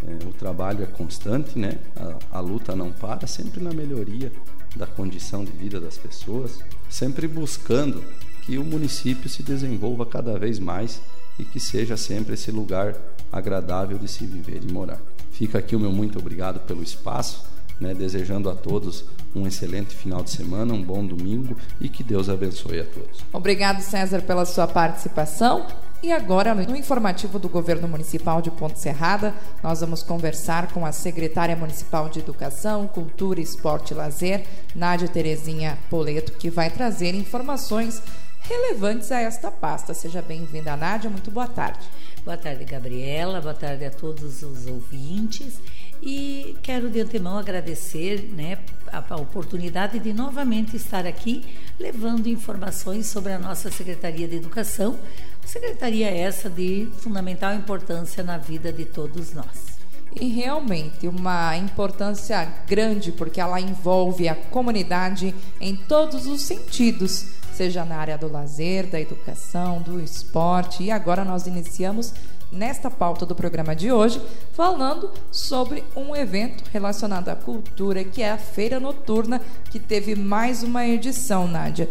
é, 0.06 0.28
o 0.28 0.34
trabalho 0.34 0.84
é 0.84 0.88
constante, 0.88 1.58
né? 1.58 1.80
A, 1.96 2.38
a 2.38 2.40
luta 2.42 2.76
não 2.76 2.92
para, 2.92 3.26
sempre 3.26 3.64
na 3.64 3.72
melhoria 3.72 4.30
da 4.76 4.86
condição 4.86 5.46
de 5.46 5.54
vida 5.54 5.80
das 5.80 5.98
pessoas, 5.98 6.60
sempre 6.90 7.30
buscando 7.30 8.04
que 8.42 8.58
o 8.58 8.64
município 8.64 9.30
se 9.30 9.42
desenvolva 9.42 10.06
cada 10.06 10.38
vez 10.38 10.60
mais 10.60 11.02
e 11.40 11.46
que 11.46 11.62
seja 11.62 11.96
sempre 11.96 12.34
esse 12.34 12.52
lugar 12.52 12.94
agradável 13.32 13.98
de 13.98 14.10
se 14.10 14.26
viver 14.26 14.62
e 14.64 14.72
morar. 14.72 15.00
Fica 15.38 15.60
aqui 15.60 15.76
o 15.76 15.80
meu 15.80 15.92
muito 15.92 16.18
obrigado 16.18 16.62
pelo 16.62 16.82
espaço, 16.82 17.46
né, 17.80 17.94
desejando 17.94 18.50
a 18.50 18.56
todos 18.56 19.06
um 19.36 19.46
excelente 19.46 19.96
final 19.96 20.24
de 20.24 20.32
semana, 20.32 20.74
um 20.74 20.82
bom 20.82 21.06
domingo 21.06 21.56
e 21.80 21.88
que 21.88 22.04
Deus 22.04 22.28
abençoe 22.28 22.80
a 22.80 22.84
todos. 22.84 23.24
Obrigado, 23.32 23.80
César, 23.82 24.24
pela 24.24 24.46
sua 24.46 24.66
participação. 24.68 25.68
E 26.02 26.12
agora, 26.12 26.56
no 26.56 26.76
informativo 26.76 27.38
do 27.38 27.48
Governo 27.48 27.88
Municipal 27.88 28.42
de 28.42 28.50
Ponte 28.50 28.80
Serrada, 28.80 29.32
nós 29.62 29.82
vamos 29.82 30.02
conversar 30.02 30.72
com 30.72 30.84
a 30.84 30.92
secretária 30.92 31.56
municipal 31.56 32.10
de 32.10 32.18
Educação, 32.18 32.88
Cultura, 32.88 33.40
Esporte 33.40 33.92
e 33.92 33.96
Lazer, 33.96 34.44
Nádia 34.74 35.08
Terezinha 35.08 35.78
Poleto, 35.88 36.32
que 36.32 36.50
vai 36.50 36.72
trazer 36.72 37.14
informações 37.14 38.02
relevantes 38.40 39.12
a 39.12 39.20
esta 39.20 39.52
pasta. 39.52 39.94
Seja 39.94 40.20
bem-vinda, 40.20 40.76
Nádia. 40.76 41.12
Muito 41.12 41.30
boa 41.30 41.48
tarde. 41.48 41.88
Boa 42.28 42.36
tarde, 42.36 42.66
Gabriela. 42.66 43.40
Boa 43.40 43.54
tarde 43.54 43.86
a 43.86 43.90
todos 43.90 44.44
os 44.44 44.68
ouvintes. 44.68 45.62
E 46.04 46.58
quero 46.62 46.90
de 46.90 47.00
antemão 47.00 47.38
agradecer 47.38 48.22
né, 48.34 48.58
a, 48.88 49.02
a 49.14 49.16
oportunidade 49.16 49.98
de 49.98 50.12
novamente 50.12 50.76
estar 50.76 51.06
aqui 51.06 51.46
levando 51.80 52.28
informações 52.28 53.06
sobre 53.06 53.32
a 53.32 53.40
nossa 53.40 53.72
Secretaria 53.72 54.28
de 54.28 54.36
Educação, 54.36 55.00
secretaria 55.46 56.10
essa 56.10 56.50
de 56.50 56.90
fundamental 56.98 57.54
importância 57.54 58.22
na 58.22 58.38
vida 58.38 58.74
de 58.74 58.84
todos 58.84 59.34
nós. 59.34 59.80
E 60.14 60.28
realmente 60.28 61.08
uma 61.08 61.56
importância 61.56 62.44
grande, 62.68 63.14
porque 63.14 63.40
ela 63.40 63.62
envolve 63.62 64.28
a 64.28 64.36
comunidade 64.36 65.34
em 65.62 65.78
todos 65.78 66.28
os 66.28 66.42
sentidos 66.42 67.38
seja 67.58 67.84
na 67.84 67.98
área 67.98 68.20
do 68.20 68.32
lazer, 68.32 68.86
da 68.86 69.02
educação, 69.02 69.82
do 69.82 70.00
esporte. 70.00 70.84
E 70.84 70.92
agora 70.92 71.26
nós 71.26 71.48
iniciamos 71.48 72.14
nesta 72.52 72.90
pauta 72.90 73.26
do 73.26 73.34
programa 73.34 73.76
de 73.76 73.92
hoje, 73.92 74.22
falando 74.54 75.12
sobre 75.32 75.84
um 75.96 76.16
evento 76.16 76.64
relacionado 76.72 77.30
à 77.30 77.36
cultura, 77.36 78.04
que 78.04 78.22
é 78.22 78.32
a 78.32 78.38
Feira 78.38 78.80
Noturna, 78.80 79.42
que 79.72 79.80
teve 79.80 80.16
mais 80.16 80.62
uma 80.62 80.86
edição, 80.86 81.48
Nádia. 81.48 81.90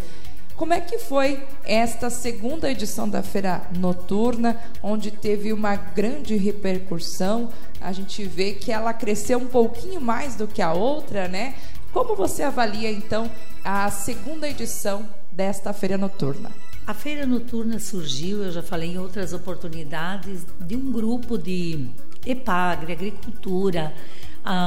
Como 0.54 0.72
é 0.72 0.80
que 0.80 0.98
foi 0.98 1.44
esta 1.64 2.08
segunda 2.10 2.70
edição 2.70 3.08
da 3.08 3.22
Feira 3.22 3.62
Noturna, 3.76 4.58
onde 4.80 5.10
teve 5.10 5.52
uma 5.52 5.74
grande 5.74 6.36
repercussão? 6.36 7.50
A 7.80 7.92
gente 7.92 8.24
vê 8.24 8.52
que 8.52 8.70
ela 8.70 8.94
cresceu 8.94 9.38
um 9.38 9.48
pouquinho 9.48 10.00
mais 10.00 10.36
do 10.36 10.46
que 10.46 10.62
a 10.62 10.72
outra, 10.72 11.26
né? 11.26 11.56
Como 11.92 12.14
você 12.14 12.42
avalia 12.42 12.90
então 12.90 13.30
a 13.64 13.90
segunda 13.90 14.48
edição 14.48 15.06
desta 15.36 15.74
Feira 15.74 15.98
Noturna? 15.98 16.50
A 16.86 16.94
Feira 16.94 17.26
Noturna 17.26 17.78
surgiu, 17.78 18.42
eu 18.42 18.50
já 18.50 18.62
falei 18.62 18.92
em 18.92 18.98
outras 18.98 19.34
oportunidades, 19.34 20.46
de 20.58 20.74
um 20.74 20.90
grupo 20.90 21.36
de 21.36 21.90
EPAGRE, 22.24 22.92
Agricultura, 22.92 23.92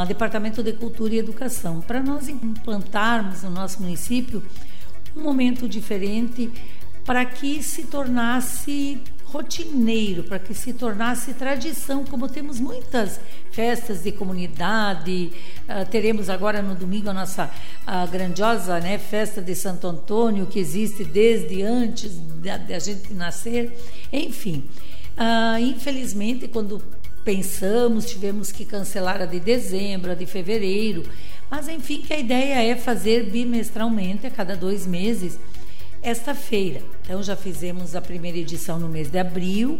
Departamento 0.07 0.61
de 0.61 0.73
Cultura 0.73 1.15
e 1.15 1.17
Educação, 1.17 1.81
para 1.81 2.03
nós 2.03 2.29
implantarmos 2.29 3.41
no 3.41 3.49
nosso 3.49 3.81
município 3.81 4.43
um 5.15 5.21
momento 5.23 5.67
diferente 5.67 6.51
para 7.03 7.25
que 7.25 7.63
se 7.63 7.83
tornasse 7.85 9.01
rotineiro, 9.23 10.23
para 10.23 10.37
que 10.37 10.53
se 10.53 10.73
tornasse 10.73 11.33
tradição, 11.33 12.05
como 12.05 12.27
temos 12.27 12.59
muitas 12.59 13.19
festas 13.51 14.03
de 14.03 14.11
comunidade, 14.11 15.31
uh, 15.67 15.89
teremos 15.89 16.29
agora 16.29 16.61
no 16.61 16.75
domingo 16.75 17.09
a 17.09 17.13
nossa 17.13 17.45
uh, 17.87 18.07
grandiosa 18.09 18.79
né, 18.79 18.97
festa 18.97 19.41
de 19.41 19.55
Santo 19.55 19.87
Antônio, 19.87 20.45
que 20.45 20.59
existe 20.59 21.03
desde 21.03 21.61
antes 21.61 22.11
da, 22.41 22.79
gente 22.79 23.13
nascer, 23.13 23.75
enfim. 24.11 24.65
Uh, 25.17 25.59
infelizmente, 25.59 26.47
quando 26.47 26.81
pensamos, 27.23 28.05
tivemos 28.05 28.51
que 28.51 28.65
cancelar 28.65 29.21
a 29.21 29.25
de 29.25 29.39
dezembro, 29.39 30.11
a 30.11 30.15
de 30.15 30.25
fevereiro, 30.25 31.03
mas 31.49 31.67
enfim, 31.67 32.01
que 32.01 32.13
a 32.13 32.19
ideia 32.19 32.63
é 32.63 32.75
fazer 32.75 33.25
bimestralmente, 33.25 34.25
a 34.27 34.29
cada 34.29 34.55
dois 34.55 34.85
meses, 34.85 35.39
esta 36.01 36.33
feira. 36.33 36.81
Então 37.03 37.21
já 37.21 37.35
fizemos 37.35 37.95
a 37.95 38.01
primeira 38.01 38.37
edição 38.37 38.79
no 38.79 38.87
mês 38.87 39.09
de 39.09 39.17
abril, 39.17 39.77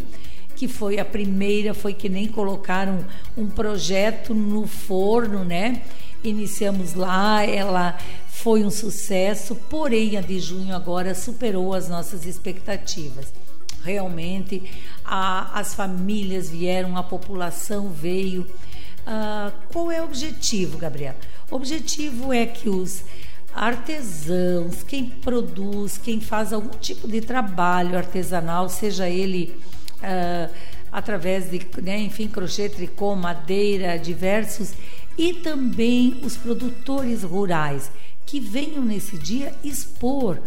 que 0.60 0.68
foi 0.68 1.00
a 1.00 1.06
primeira, 1.06 1.74
foi 1.74 1.94
que 1.94 2.10
nem 2.10 2.28
colocaram 2.28 3.06
um 3.38 3.48
projeto 3.48 4.36
no 4.36 4.68
forno, 4.68 5.46
né? 5.46 5.84
Iniciamos 6.22 6.96
lá, 6.96 7.46
ela 7.46 7.98
foi 8.28 8.66
um 8.66 8.70
sucesso, 8.70 9.56
porém 9.56 10.18
a 10.18 10.22
de 10.22 10.38
junho 10.38 10.76
agora 10.76 11.16
superou 11.16 11.74
as 11.74 11.88
nossas 11.88 12.26
expectativas. 12.26 13.32
Realmente, 13.86 14.70
a, 15.06 15.58
as 15.58 15.74
famílias 15.74 16.50
vieram, 16.50 16.98
a 16.98 17.04
população 17.04 17.90
veio. 17.90 18.42
Uh, 18.42 19.54
qual 19.72 19.90
é 19.90 20.02
o 20.02 20.04
objetivo, 20.04 20.78
Gabriela? 20.78 21.16
O 21.50 21.56
objetivo 21.56 22.34
é 22.34 22.46
que 22.46 22.68
os 22.68 23.06
artesãos, 23.56 24.84
quem 24.84 25.06
produz, 25.06 25.98
quem 25.98 26.20
faz 26.20 26.52
algum 26.52 26.78
tipo 26.78 27.08
de 27.08 27.22
trabalho 27.22 27.98
artesanal, 27.98 28.68
seja 28.68 29.08
ele 29.08 29.58
uh, 30.02 30.54
através 30.92 31.50
de, 31.50 31.62
né, 31.82 32.00
enfim, 32.00 32.28
crochê, 32.28 32.70
tricô, 32.70 33.16
madeira, 33.16 33.98
diversos, 33.98 34.74
e 35.18 35.34
também 35.34 36.20
os 36.24 36.38
produtores 36.38 37.24
rurais 37.24 37.92
que 38.26 38.40
venham 38.40 38.84
nesse 38.84 39.18
dia 39.18 39.54
expor 39.64 40.38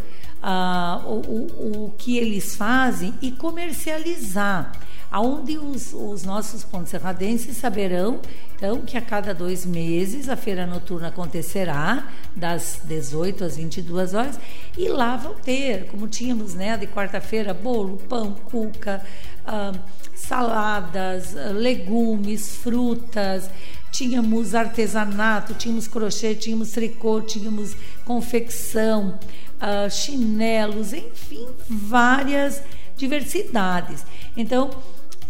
uh, 0.43 1.07
o, 1.07 1.21
o, 1.21 1.85
o 1.87 1.95
que 1.99 2.17
eles 2.17 2.55
fazem 2.55 3.15
e 3.21 3.31
comercializar 3.33 4.73
aonde 5.11 5.59
os, 5.59 5.93
os 5.93 6.25
nossos 6.25 6.67
serradenses 6.87 7.59
saberão 7.59 8.19
então 8.57 8.81
que 8.81 8.97
a 8.97 9.03
cada 9.03 9.35
dois 9.35 9.67
meses 9.67 10.29
a 10.29 10.37
feira 10.37 10.67
noturna 10.67 11.09
acontecerá 11.09 12.09
das 12.35 12.81
18 12.85 13.45
às 13.45 13.57
22 13.57 14.15
horas 14.15 14.41
e 14.77 14.89
lá 14.89 15.17
vão 15.17 15.35
ter, 15.35 15.87
como 15.87 16.09
tínhamos 16.09 16.55
né, 16.55 16.77
de 16.77 16.87
quarta-feira, 16.87 17.53
bolo, 17.53 17.99
pão, 18.09 18.33
cuca, 18.33 19.05
ah, 19.45 19.73
saladas, 20.15 21.35
legumes, 21.55 22.57
frutas, 22.57 23.51
tínhamos 23.91 24.55
artesanato, 24.55 25.55
tínhamos 25.55 25.87
crochê, 25.87 26.35
tínhamos 26.35 26.71
tricô, 26.71 27.21
tínhamos 27.21 27.77
confecção, 28.05 29.19
ah, 29.61 29.91
chinelos, 29.91 30.93
enfim, 30.93 31.47
várias 31.69 32.63
diversidades. 32.97 34.05
Então, 34.37 34.71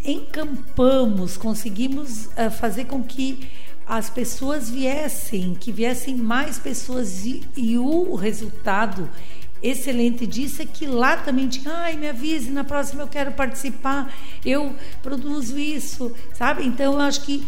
encampamos, 0.05 1.37
conseguimos 1.37 2.27
uh, 2.27 2.51
fazer 2.51 2.87
com 2.87 3.03
que 3.03 3.49
as 3.87 4.09
pessoas 4.09 4.71
viessem, 4.71 5.55
que 5.55 5.73
viessem 5.73 6.17
mais 6.17 6.59
pessoas 6.59 7.25
e, 7.25 7.43
e, 7.57 7.79
o 7.79 8.15
resultado 8.15 9.09
excelente 9.63 10.27
disso 10.27 10.63
é 10.63 10.67
que 10.67 10.87
lá 10.87 11.17
também 11.17 11.49
tinha, 11.49 11.73
ai, 11.73 11.97
me 11.97 12.09
avise, 12.09 12.51
na 12.51 12.65
próxima 12.65 13.03
eu 13.03 13.09
quero 13.09 13.33
participar, 13.33 14.13
eu 14.45 14.75
produzo 15.03 15.59
isso, 15.59 16.13
sabe? 16.35 16.65
Então 16.65 16.95
eu 16.95 17.01
acho 17.01 17.23
que 17.23 17.47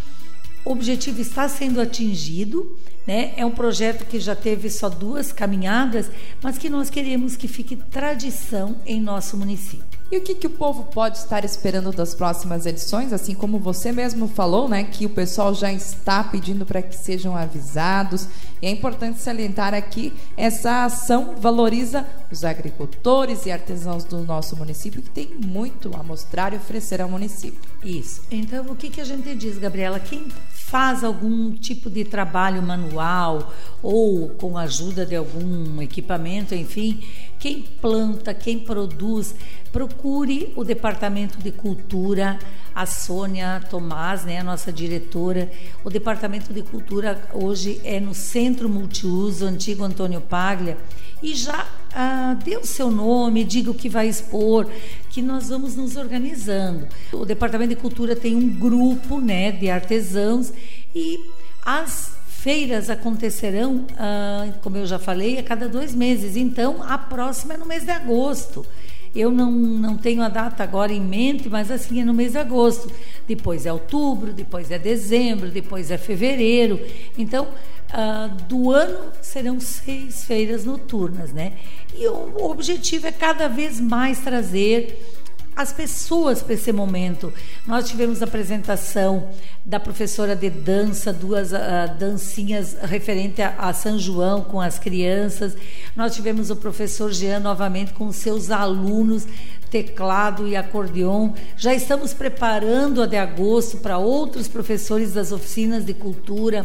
o 0.65 0.71
objetivo 0.71 1.21
está 1.21 1.49
sendo 1.49 1.81
atingido, 1.81 2.79
né? 3.07 3.35
É 3.37 3.45
um 3.45 3.51
projeto 3.51 4.07
que 4.07 4.19
já 4.19 4.35
teve 4.35 4.71
só 4.71 4.89
duas 4.89 5.33
caminhadas, 5.33 6.11
mas 6.43 6.57
que 6.57 6.71
nós 6.71 6.89
queremos 6.89 7.37
que 7.37 7.47
fique 7.49 7.77
tradição 7.77 8.77
em 8.87 9.01
nosso 9.01 9.37
município. 9.37 9.94
E 10.15 10.17
o 10.17 10.21
que, 10.21 10.37
que 10.37 10.47
o 10.47 10.51
povo 10.51 10.85
pode 10.85 11.19
estar 11.19 11.45
esperando 11.45 11.91
das 11.91 12.15
próximas 12.15 12.67
edições? 12.67 13.13
Assim 13.13 13.35
como 13.35 13.59
você 13.59 13.91
mesmo 13.91 14.29
falou, 14.29 14.69
né, 14.69 14.85
que 14.85 15.07
o 15.07 15.11
pessoal 15.11 15.53
já 15.53 15.73
está 15.73 16.23
pedindo 16.23 16.65
para 16.65 16.81
que 16.81 16.97
sejam 16.97 17.37
avisados. 17.37 18.29
E 18.63 18.67
é 18.69 18.71
importante 18.71 19.19
salientar 19.19 19.75
aqui 19.75 20.13
essa 20.37 20.85
ação 20.85 21.35
valoriza 21.37 22.07
os 22.31 22.45
agricultores 22.45 23.45
e 23.45 23.51
artesãos 23.51 24.05
do 24.05 24.21
nosso 24.21 24.55
município 24.57 25.03
que 25.03 25.11
tem 25.11 25.35
muito 25.45 25.91
a 25.97 26.03
mostrar 26.05 26.53
e 26.53 26.59
oferecer 26.59 27.03
ao 27.03 27.09
município. 27.09 27.61
Isso. 27.83 28.23
Então, 28.31 28.67
o 28.67 28.77
que, 28.77 28.91
que 28.91 29.01
a 29.01 29.05
gente 29.05 29.35
diz, 29.35 29.59
Gabriela? 29.59 29.99
Quem 29.99 30.29
faz 30.49 31.05
algum 31.05 31.53
tipo 31.53 31.91
de 31.91 32.05
trabalho 32.05 32.63
manual 32.63 33.53
ou 33.83 34.31
com 34.31 34.57
a 34.57 34.63
ajuda 34.63 35.05
de 35.05 35.15
algum 35.15 35.83
equipamento, 35.83 36.55
enfim, 36.55 37.03
quem 37.39 37.61
planta, 37.63 38.33
quem 38.33 38.59
produz, 38.59 39.35
procure 39.75 40.53
o 40.55 40.63
Departamento 40.63 41.37
de 41.39 41.51
Cultura, 41.51 42.39
a 42.73 42.87
Sônia 42.87 43.61
Tomás, 43.69 44.25
né, 44.25 44.39
a 44.39 44.45
nossa 44.45 44.73
diretora. 44.73 45.51
O 45.83 45.91
Departamento 45.91 46.53
de 46.53 46.63
Cultura 46.63 47.21
hoje 47.33 47.81
é 47.83 47.99
no 47.99 48.15
Centro 48.15 48.69
Multiuso, 48.69 49.45
antigo 49.45 49.83
Antônio 49.83 50.21
Paglia, 50.21 50.79
e 51.21 51.35
já 51.35 51.67
ah, 51.93 52.39
dê 52.45 52.57
o 52.57 52.65
seu 52.65 52.89
nome, 52.89 53.43
diga 53.43 53.69
o 53.69 53.75
que 53.75 53.89
vai 53.89 54.07
expor, 54.07 54.71
que 55.11 55.21
nós 55.21 55.49
vamos 55.49 55.75
nos 55.75 55.97
organizando. 55.97 56.87
O 57.13 57.25
Departamento 57.25 57.71
de 57.71 57.81
Cultura 57.81 58.15
tem 58.15 58.37
um 58.37 58.49
grupo 58.49 59.21
né, 59.21 59.51
de 59.51 59.69
artesãos 59.69 60.53
e 60.95 61.19
as 61.65 62.15
feiras 62.29 62.91
acontecerão, 62.91 63.87
ah, 63.99 64.53
como 64.63 64.77
eu 64.77 64.87
já 64.87 65.01
falei, 65.01 65.37
a 65.37 65.43
cada 65.43 65.69
dois 65.69 65.93
meses. 65.93 66.37
Então, 66.37 66.81
a 66.81 66.97
próxima 66.97 67.55
é 67.55 67.57
no 67.57 67.67
mês 67.67 67.85
de 67.85 67.91
agosto. 67.91 68.65
Eu 69.15 69.31
não, 69.31 69.51
não 69.51 69.97
tenho 69.97 70.23
a 70.23 70.29
data 70.29 70.63
agora 70.63 70.93
em 70.93 71.01
mente, 71.01 71.49
mas 71.49 71.71
assim 71.71 72.01
é 72.01 72.05
no 72.05 72.13
mês 72.13 72.33
de 72.33 72.39
agosto. 72.39 72.91
Depois 73.29 73.65
é 73.65 73.73
outubro, 73.73 74.33
depois 74.33 74.71
é 74.71 74.79
dezembro, 74.79 75.51
depois 75.51 75.91
é 75.91 75.97
fevereiro. 75.97 76.81
Então, 77.17 77.45
uh, 77.45 78.29
do 78.49 78.73
ano 78.73 79.13
serão 79.23 79.61
seis 79.61 80.25
feiras 80.25 80.65
noturnas, 80.65 81.33
né? 81.33 81.53
E 81.97 82.09
o 82.09 82.51
objetivo 82.51 83.07
é 83.07 83.13
cada 83.13 83.49
vez 83.49 83.81
mais 83.81 84.19
trazer 84.19 85.14
as 85.57 85.73
pessoas 85.73 86.43
para 86.43 86.55
esse 86.55 86.73
momento. 86.73 87.33
Nós 87.67 87.89
tivemos 87.89 88.21
a 88.23 88.25
apresentação 88.25 89.31
da 89.65 89.79
professora 89.79 90.35
de 90.35 90.51
dança, 90.51 91.13
duas 91.13 91.53
uh, 91.53 91.57
dancinhas 91.99 92.77
referente 92.83 93.41
a, 93.41 93.55
a, 93.57 93.73
São 93.73 93.99
João 93.99 94.43
com 94.43 94.61
as 94.61 94.79
crianças. 94.79 95.57
Nós 95.95 96.15
tivemos 96.15 96.51
o 96.51 96.57
professor 96.57 97.13
Jean 97.13 97.41
novamente 97.41 97.93
com 97.93 98.11
seus 98.13 98.51
alunos 98.51 99.27
teclado 99.75 100.47
e 100.47 100.55
acordeon. 100.55 101.33
Já 101.57 101.75
estamos 101.75 102.15
preparando 102.15 103.03
a 103.03 103.07
de 103.07 103.17
agosto 103.17 103.79
para 103.79 103.99
outros 103.99 104.47
professores 104.47 105.13
das 105.13 105.33
oficinas 105.33 105.85
de 105.85 105.93
cultura. 105.93 106.65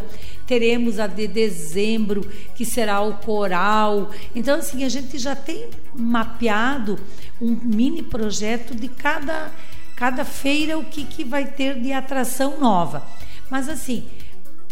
Teremos 0.49 0.97
a 0.97 1.05
de 1.05 1.27
dezembro, 1.27 2.27
que 2.55 2.65
será 2.65 3.01
o 3.01 3.13
coral. 3.17 4.09
Então, 4.33 4.57
assim, 4.57 4.83
a 4.83 4.89
gente 4.89 5.19
já 5.19 5.35
tem 5.35 5.69
mapeado 5.93 6.97
um 7.39 7.55
mini 7.55 8.01
projeto 8.01 8.73
de 8.73 8.87
cada, 8.87 9.51
cada 9.95 10.25
feira, 10.25 10.75
o 10.75 10.83
que, 10.83 11.05
que 11.05 11.23
vai 11.23 11.45
ter 11.45 11.79
de 11.79 11.93
atração 11.93 12.59
nova. 12.59 13.07
Mas, 13.47 13.69
assim, 13.69 14.07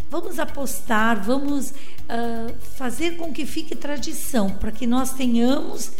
vamos 0.09 0.39
apostar, 0.39 1.23
vamos 1.23 1.69
uh, 1.69 2.55
fazer 2.75 3.15
com 3.15 3.31
que 3.31 3.45
fique 3.45 3.75
tradição, 3.75 4.49
para 4.49 4.71
que 4.71 4.87
nós 4.87 5.13
tenhamos 5.13 5.91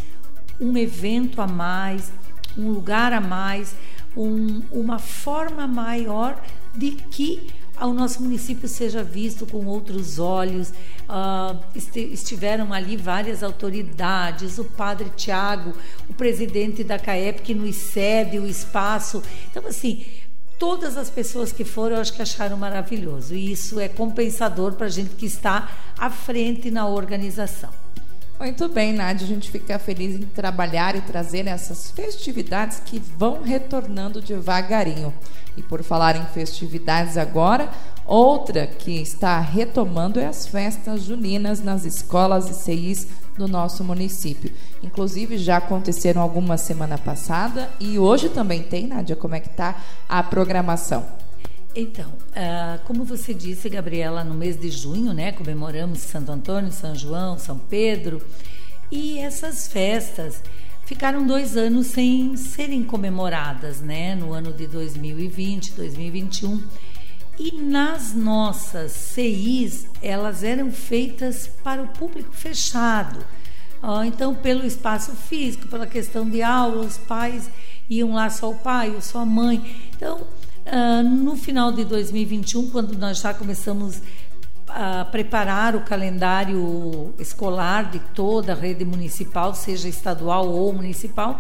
um 0.60 0.76
evento 0.76 1.40
a 1.40 1.46
mais, 1.46 2.12
um 2.58 2.72
lugar 2.72 3.14
a 3.14 3.22
mais, 3.22 3.76
um, 4.16 4.64
uma 4.72 4.98
forma 4.98 5.68
maior 5.68 6.44
de 6.76 6.94
que 6.94 7.52
o 7.86 7.94
nosso 7.94 8.24
município 8.24 8.68
seja 8.68 9.04
visto 9.04 9.46
com 9.46 9.66
outros 9.66 10.18
olhos. 10.18 10.70
Uh, 11.10 11.60
estiveram 11.96 12.74
ali 12.74 12.98
várias 12.98 13.44
autoridades, 13.44 14.58
o 14.58 14.66
padre 14.66 15.12
Tiago, 15.16 15.74
o 16.10 16.14
presidente 16.14 16.84
da 16.84 16.98
CAEP, 16.98 17.42
que 17.42 17.54
nos 17.54 17.76
cede 17.76 18.40
o 18.40 18.48
espaço. 18.48 19.22
Então, 19.50 19.68
assim, 19.68 20.06
todas 20.58 20.98
as 20.98 21.10
pessoas 21.10 21.52
que 21.52 21.64
foram, 21.64 21.98
eu 21.98 22.02
acho 22.02 22.14
que 22.14 22.22
acharam 22.22 22.58
maravilhoso. 22.58 23.36
E 23.36 23.52
isso 23.52 23.80
é 23.80 23.88
compensador 23.88 24.74
para 24.74 24.88
a 24.88 24.90
gente 24.90 25.16
que 25.16 25.26
está 25.26 25.70
à 25.98 26.10
frente 26.10 26.72
na 26.72 26.88
organização. 26.88 27.87
Muito 28.40 28.70
bem, 28.70 28.94
Nádia. 28.94 29.26
A 29.26 29.28
gente 29.28 29.50
fica 29.50 29.80
feliz 29.80 30.14
em 30.16 30.22
trabalhar 30.28 30.96
e 30.96 31.02
trazer 31.02 31.48
essas 31.48 31.90
festividades 31.90 32.80
que 32.80 33.00
vão 33.00 33.42
retornando 33.42 34.22
devagarinho. 34.22 35.12
E 35.56 35.64
por 35.64 35.82
falar 35.82 36.16
em 36.16 36.26
festividades 36.28 37.18
agora, 37.18 37.68
outra 38.06 38.68
que 38.68 39.02
está 39.02 39.40
retomando 39.40 40.20
é 40.20 40.28
as 40.28 40.46
festas 40.46 41.02
juninas 41.02 41.64
nas 41.64 41.84
escolas 41.84 42.48
e 42.48 42.54
CIs 42.54 43.08
do 43.36 43.48
nosso 43.48 43.84
município. 43.84 44.54
Inclusive 44.84 45.36
já 45.40 45.58
aconteceram 45.58 46.22
algumas 46.22 46.62
semana 46.62 46.98
passada 46.98 47.72
e 47.80 47.98
hoje 47.98 48.30
também 48.30 48.62
tem, 48.62 48.86
Nádia, 48.86 49.16
como 49.16 49.34
é 49.34 49.40
que 49.40 49.50
está 49.50 49.76
a 50.08 50.22
programação? 50.22 51.17
Então, 51.80 52.08
uh, 52.10 52.84
como 52.86 53.04
você 53.04 53.36
disse, 53.36 53.70
Gabriela, 53.70 54.24
no 54.24 54.34
mês 54.34 54.60
de 54.60 54.72
junho, 54.72 55.14
né, 55.14 55.32
comemoramos 55.32 56.00
Santo 56.00 56.32
Antônio, 56.32 56.72
São 56.72 56.96
João, 56.96 57.38
São 57.38 57.60
Pedro, 57.60 58.20
e 58.92 59.20
essas 59.20 59.68
festas 59.68 60.42
ficaram 60.88 61.28
dois 61.28 61.56
anos 61.56 61.86
sem 61.86 62.36
serem 62.36 62.84
comemoradas, 62.84 63.80
né, 63.80 64.16
no 64.16 64.34
ano 64.34 64.52
de 64.52 64.66
2020, 64.66 65.74
2021. 65.74 66.64
E 67.38 67.52
nas 67.52 68.16
nossas 68.16 68.92
CIs, 68.94 69.88
elas 70.02 70.42
eram 70.42 70.72
feitas 70.72 71.46
para 71.64 71.84
o 71.84 71.90
público 71.90 72.34
fechado. 72.34 73.20
Uh, 73.84 74.04
então, 74.04 74.34
pelo 74.34 74.66
espaço 74.66 75.12
físico, 75.12 75.68
pela 75.68 75.86
questão 75.86 76.28
de 76.28 76.42
aula, 76.42 76.84
os 76.84 76.98
pais 76.98 77.48
iam 77.88 78.14
lá 78.14 78.32
só 78.32 78.50
o 78.50 78.56
pai 78.56 78.90
ou 78.90 79.00
só 79.00 79.20
a 79.20 79.26
mãe. 79.28 79.92
Então, 79.96 80.26
Uh, 80.68 81.02
no 81.02 81.38
final 81.38 81.72
de 81.72 81.86
2021, 81.86 82.70
quando 82.70 82.98
nós 82.98 83.20
já 83.20 83.34
começamos 83.34 84.02
a 84.68 85.06
preparar 85.06 85.78
o 85.78 85.82
calendário 85.82 87.14
escolar 87.18 87.90
de 87.90 88.00
toda 88.00 88.52
a 88.52 88.56
rede 88.56 88.84
municipal, 88.84 89.56
seja 89.56 89.88
estadual 89.88 90.50
ou 90.50 90.74
municipal, 90.74 91.40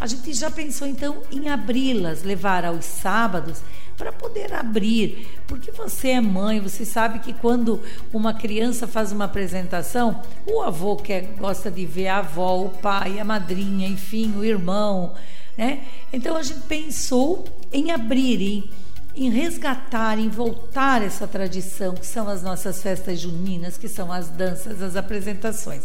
a 0.00 0.06
gente 0.06 0.32
já 0.32 0.50
pensou 0.50 0.88
então 0.88 1.22
em 1.30 1.50
abri-las, 1.50 2.22
levar 2.22 2.64
aos 2.64 2.86
sábados 2.86 3.62
para 3.96 4.10
poder 4.10 4.52
abrir, 4.54 5.28
porque 5.46 5.70
você 5.70 6.08
é 6.12 6.20
mãe, 6.20 6.58
você 6.58 6.84
sabe 6.84 7.18
que 7.18 7.32
quando 7.32 7.78
uma 8.12 8.32
criança 8.32 8.88
faz 8.88 9.12
uma 9.12 9.26
apresentação, 9.26 10.22
o 10.46 10.62
avô 10.62 10.96
quer 10.96 11.34
gosta 11.38 11.70
de 11.70 11.84
ver 11.84 12.08
a 12.08 12.18
avó, 12.18 12.62
o 12.62 12.70
pai, 12.70 13.20
a 13.20 13.24
madrinha, 13.24 13.86
enfim, 13.86 14.34
o 14.36 14.44
irmão, 14.44 15.12
né? 15.56 15.84
Então 16.12 16.36
a 16.36 16.42
gente 16.42 16.60
pensou 16.60 17.44
em 17.72 17.90
abrir, 17.90 18.40
em, 18.40 18.70
em 19.14 19.30
resgatar, 19.30 20.18
em 20.18 20.28
voltar 20.28 21.02
essa 21.02 21.26
tradição 21.26 21.94
que 21.94 22.06
são 22.06 22.28
as 22.28 22.42
nossas 22.42 22.82
festas 22.82 23.20
juninas, 23.20 23.76
que 23.76 23.88
são 23.88 24.10
as 24.10 24.28
danças, 24.28 24.82
as 24.82 24.96
apresentações. 24.96 25.82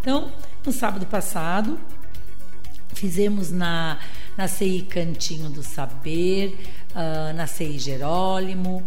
Então, 0.00 0.32
no 0.64 0.72
sábado 0.72 1.06
passado, 1.06 1.78
fizemos 2.94 3.50
na, 3.50 3.98
na 4.36 4.48
CI 4.48 4.86
Cantinho 4.88 5.50
do 5.50 5.62
Saber, 5.62 6.58
uh, 6.90 7.34
na 7.34 7.46
CI 7.46 7.78
Jerólimo, 7.78 8.82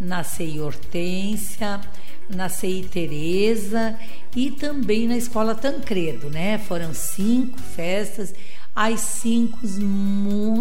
na 0.00 0.22
CI 0.22 0.60
Hortência, 0.60 1.80
na 2.28 2.48
CI 2.48 2.86
Tereza 2.90 3.98
e 4.36 4.50
também 4.50 5.08
na 5.08 5.16
Escola 5.16 5.54
Tancredo, 5.54 6.28
né? 6.30 6.58
Foram 6.58 6.92
cinco 6.92 7.58
festas 7.58 8.34
as 8.78 9.00
cinco, 9.00 9.58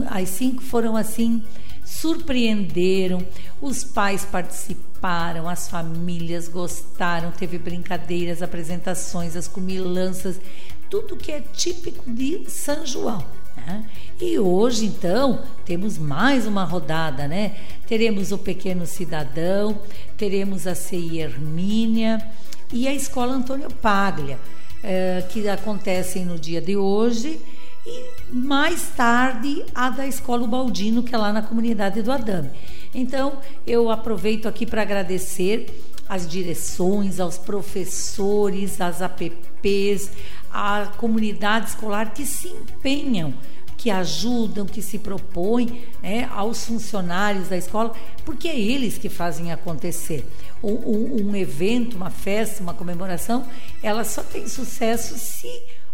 as 0.10 0.30
cinco 0.30 0.64
foram 0.64 0.98
assim, 0.98 1.44
surpreenderam, 1.86 3.24
os 3.62 3.84
pais 3.84 4.26
participaram, 4.26 5.48
as 5.48 5.70
famílias 5.70 6.48
gostaram, 6.48 7.30
teve 7.30 7.60
brincadeiras, 7.60 8.42
apresentações, 8.42 9.36
as 9.36 9.48
comilanças, 9.48 10.42
tudo 10.90 11.16
que 11.16 11.32
é 11.32 11.42
típico 11.42 12.10
de 12.10 12.50
São 12.50 12.84
João. 12.88 13.24
Né? 13.56 13.86
E 14.20 14.40
hoje, 14.40 14.88
então, 14.88 15.44
temos 15.64 16.00
mais 16.00 16.48
uma 16.48 16.64
rodada, 16.64 17.28
né? 17.28 17.56
Teremos 17.86 18.32
o 18.32 18.40
Pequeno 18.40 18.88
Cidadão, 18.88 19.80
teremos 20.18 20.66
a 20.66 20.74
CI 20.74 21.20
Hermínia 21.20 22.28
e 22.74 22.88
a 22.88 22.94
Escola 22.96 23.34
Antônio 23.34 23.70
Paglia, 23.70 24.40
eh, 24.82 25.24
que 25.30 25.48
acontecem 25.48 26.26
no 26.26 26.40
dia 26.40 26.60
de 26.60 26.76
hoje 26.76 27.40
e 27.88 28.36
mais 28.36 28.90
tarde 28.90 29.64
a 29.74 29.90
da 29.90 30.06
Escola 30.06 30.46
Baldino, 30.46 31.02
que 31.02 31.16
é 31.16 31.18
lá 31.18 31.32
na 31.32 31.42
comunidade 31.42 32.02
do 32.02 32.12
Adame. 32.12 32.50
Então, 32.94 33.40
eu 33.66 33.90
aproveito 33.90 34.46
aqui 34.46 34.66
para 34.66 34.82
agradecer 34.82 35.86
às 36.10 36.28
direções, 36.28 37.20
aos 37.20 37.38
professores, 37.38 38.82
às 38.82 39.02
APPs, 39.02 40.12
à 40.52 40.92
comunidade 40.98 41.70
escolar 41.70 42.14
que 42.14 42.26
se 42.26 42.50
empenham, 42.50 43.34
que 43.78 43.90
ajudam, 43.90 44.66
que 44.66 44.82
se 44.82 45.00
propõem, 45.00 45.84
né, 46.02 46.28
aos 46.32 46.66
funcionários 46.66 47.48
da 47.48 47.56
escola, 47.56 47.94
porque 48.26 48.50
é 48.50 48.60
eles 48.60 48.98
que 48.98 49.08
fazem 49.08 49.52
acontecer. 49.52 50.26
Um, 50.62 51.30
um 51.30 51.36
evento, 51.36 51.96
uma 51.96 52.10
festa, 52.10 52.64
uma 52.64 52.74
comemoração, 52.74 53.46
ela 53.82 54.04
só 54.04 54.24
tem 54.24 54.48
sucesso 54.48 55.18
se 55.18 55.48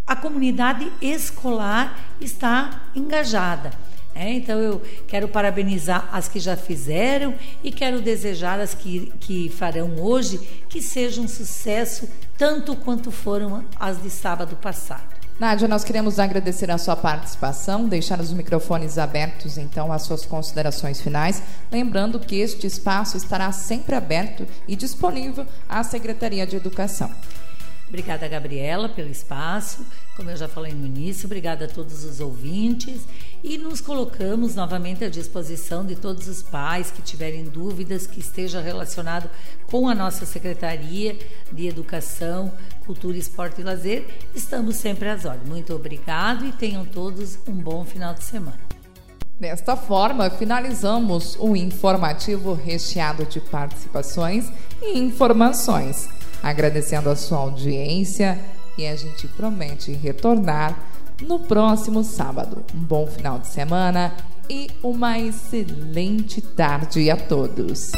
a 0.05 0.15
comunidade 0.15 0.91
escolar 1.01 1.97
está 2.19 2.83
engajada. 2.95 3.71
É, 4.15 4.31
então 4.31 4.59
eu 4.59 4.81
quero 5.07 5.27
parabenizar 5.27 6.07
as 6.11 6.27
que 6.27 6.39
já 6.39 6.55
fizeram 6.55 7.33
e 7.63 7.71
quero 7.71 7.99
desejar 7.99 8.59
as 8.59 8.75
que, 8.75 9.11
que 9.19 9.49
farão 9.49 9.95
hoje 9.99 10.37
que 10.69 10.83
sejam 10.83 11.23
um 11.23 11.27
sucesso 11.27 12.07
tanto 12.37 12.75
quanto 12.75 13.09
foram 13.09 13.65
as 13.79 14.01
de 14.01 14.11
sábado 14.11 14.55
passado. 14.55 15.13
Nádia, 15.39 15.67
nós 15.67 15.83
queremos 15.83 16.19
agradecer 16.19 16.69
a 16.69 16.77
sua 16.77 16.95
participação, 16.95 17.87
deixar 17.87 18.19
os 18.19 18.31
microfones 18.31 18.99
abertos, 18.99 19.57
então, 19.57 19.91
às 19.91 20.03
suas 20.03 20.23
considerações 20.25 21.01
finais. 21.01 21.41
Lembrando 21.71 22.19
que 22.19 22.35
este 22.35 22.67
espaço 22.67 23.17
estará 23.17 23.51
sempre 23.51 23.95
aberto 23.95 24.47
e 24.67 24.75
disponível 24.75 25.45
à 25.67 25.83
Secretaria 25.83 26.45
de 26.45 26.55
Educação. 26.55 27.09
Obrigada, 27.93 28.27
Gabriela, 28.27 28.89
pelo 28.89 29.11
espaço. 29.11 29.85
Como 30.15 30.27
eu 30.27 30.35
já 30.35 30.47
falei 30.47 30.73
no 30.73 30.83
início, 30.83 31.27
obrigada 31.27 31.65
a 31.65 31.67
todos 31.67 32.03
os 32.03 32.19
ouvintes. 32.19 33.03
E 33.43 33.55
nos 33.55 33.79
colocamos 33.79 34.55
novamente 34.55 35.05
à 35.05 35.09
disposição 35.09 35.85
de 35.85 35.95
todos 35.95 36.27
os 36.27 36.41
pais 36.41 36.89
que 36.89 37.03
tiverem 37.03 37.43
dúvidas 37.45 38.07
que 38.07 38.19
esteja 38.19 38.59
relacionado 38.59 39.29
com 39.67 39.87
a 39.87 39.93
nossa 39.93 40.25
Secretaria 40.25 41.15
de 41.51 41.67
Educação, 41.67 42.51
Cultura, 42.83 43.15
Esporte 43.15 43.61
e 43.61 43.63
Lazer. 43.63 44.07
Estamos 44.33 44.77
sempre 44.77 45.07
às 45.09 45.23
ordens. 45.23 45.47
Muito 45.47 45.75
obrigado 45.75 46.47
e 46.47 46.51
tenham 46.51 46.83
todos 46.83 47.37
um 47.47 47.53
bom 47.53 47.85
final 47.85 48.15
de 48.15 48.23
semana. 48.23 48.72
Desta 49.43 49.75
forma, 49.75 50.29
finalizamos 50.29 51.35
o 51.37 51.53
informativo 51.53 52.53
recheado 52.53 53.25
de 53.25 53.41
participações 53.41 54.49
e 54.81 54.97
informações 54.97 56.07
agradecendo 56.41 57.09
a 57.09 57.15
sua 57.17 57.39
audiência 57.39 58.39
e 58.77 58.87
a 58.87 58.95
gente 58.95 59.27
promete 59.27 59.91
retornar 59.91 60.79
no 61.21 61.39
próximo 61.39 62.05
sábado. 62.05 62.63
Um 62.73 62.79
bom 62.79 63.05
final 63.05 63.37
de 63.37 63.47
semana 63.47 64.15
e 64.49 64.69
uma 64.81 65.19
excelente 65.19 66.39
tarde 66.39 67.11
a 67.11 67.17
todos. 67.17 67.91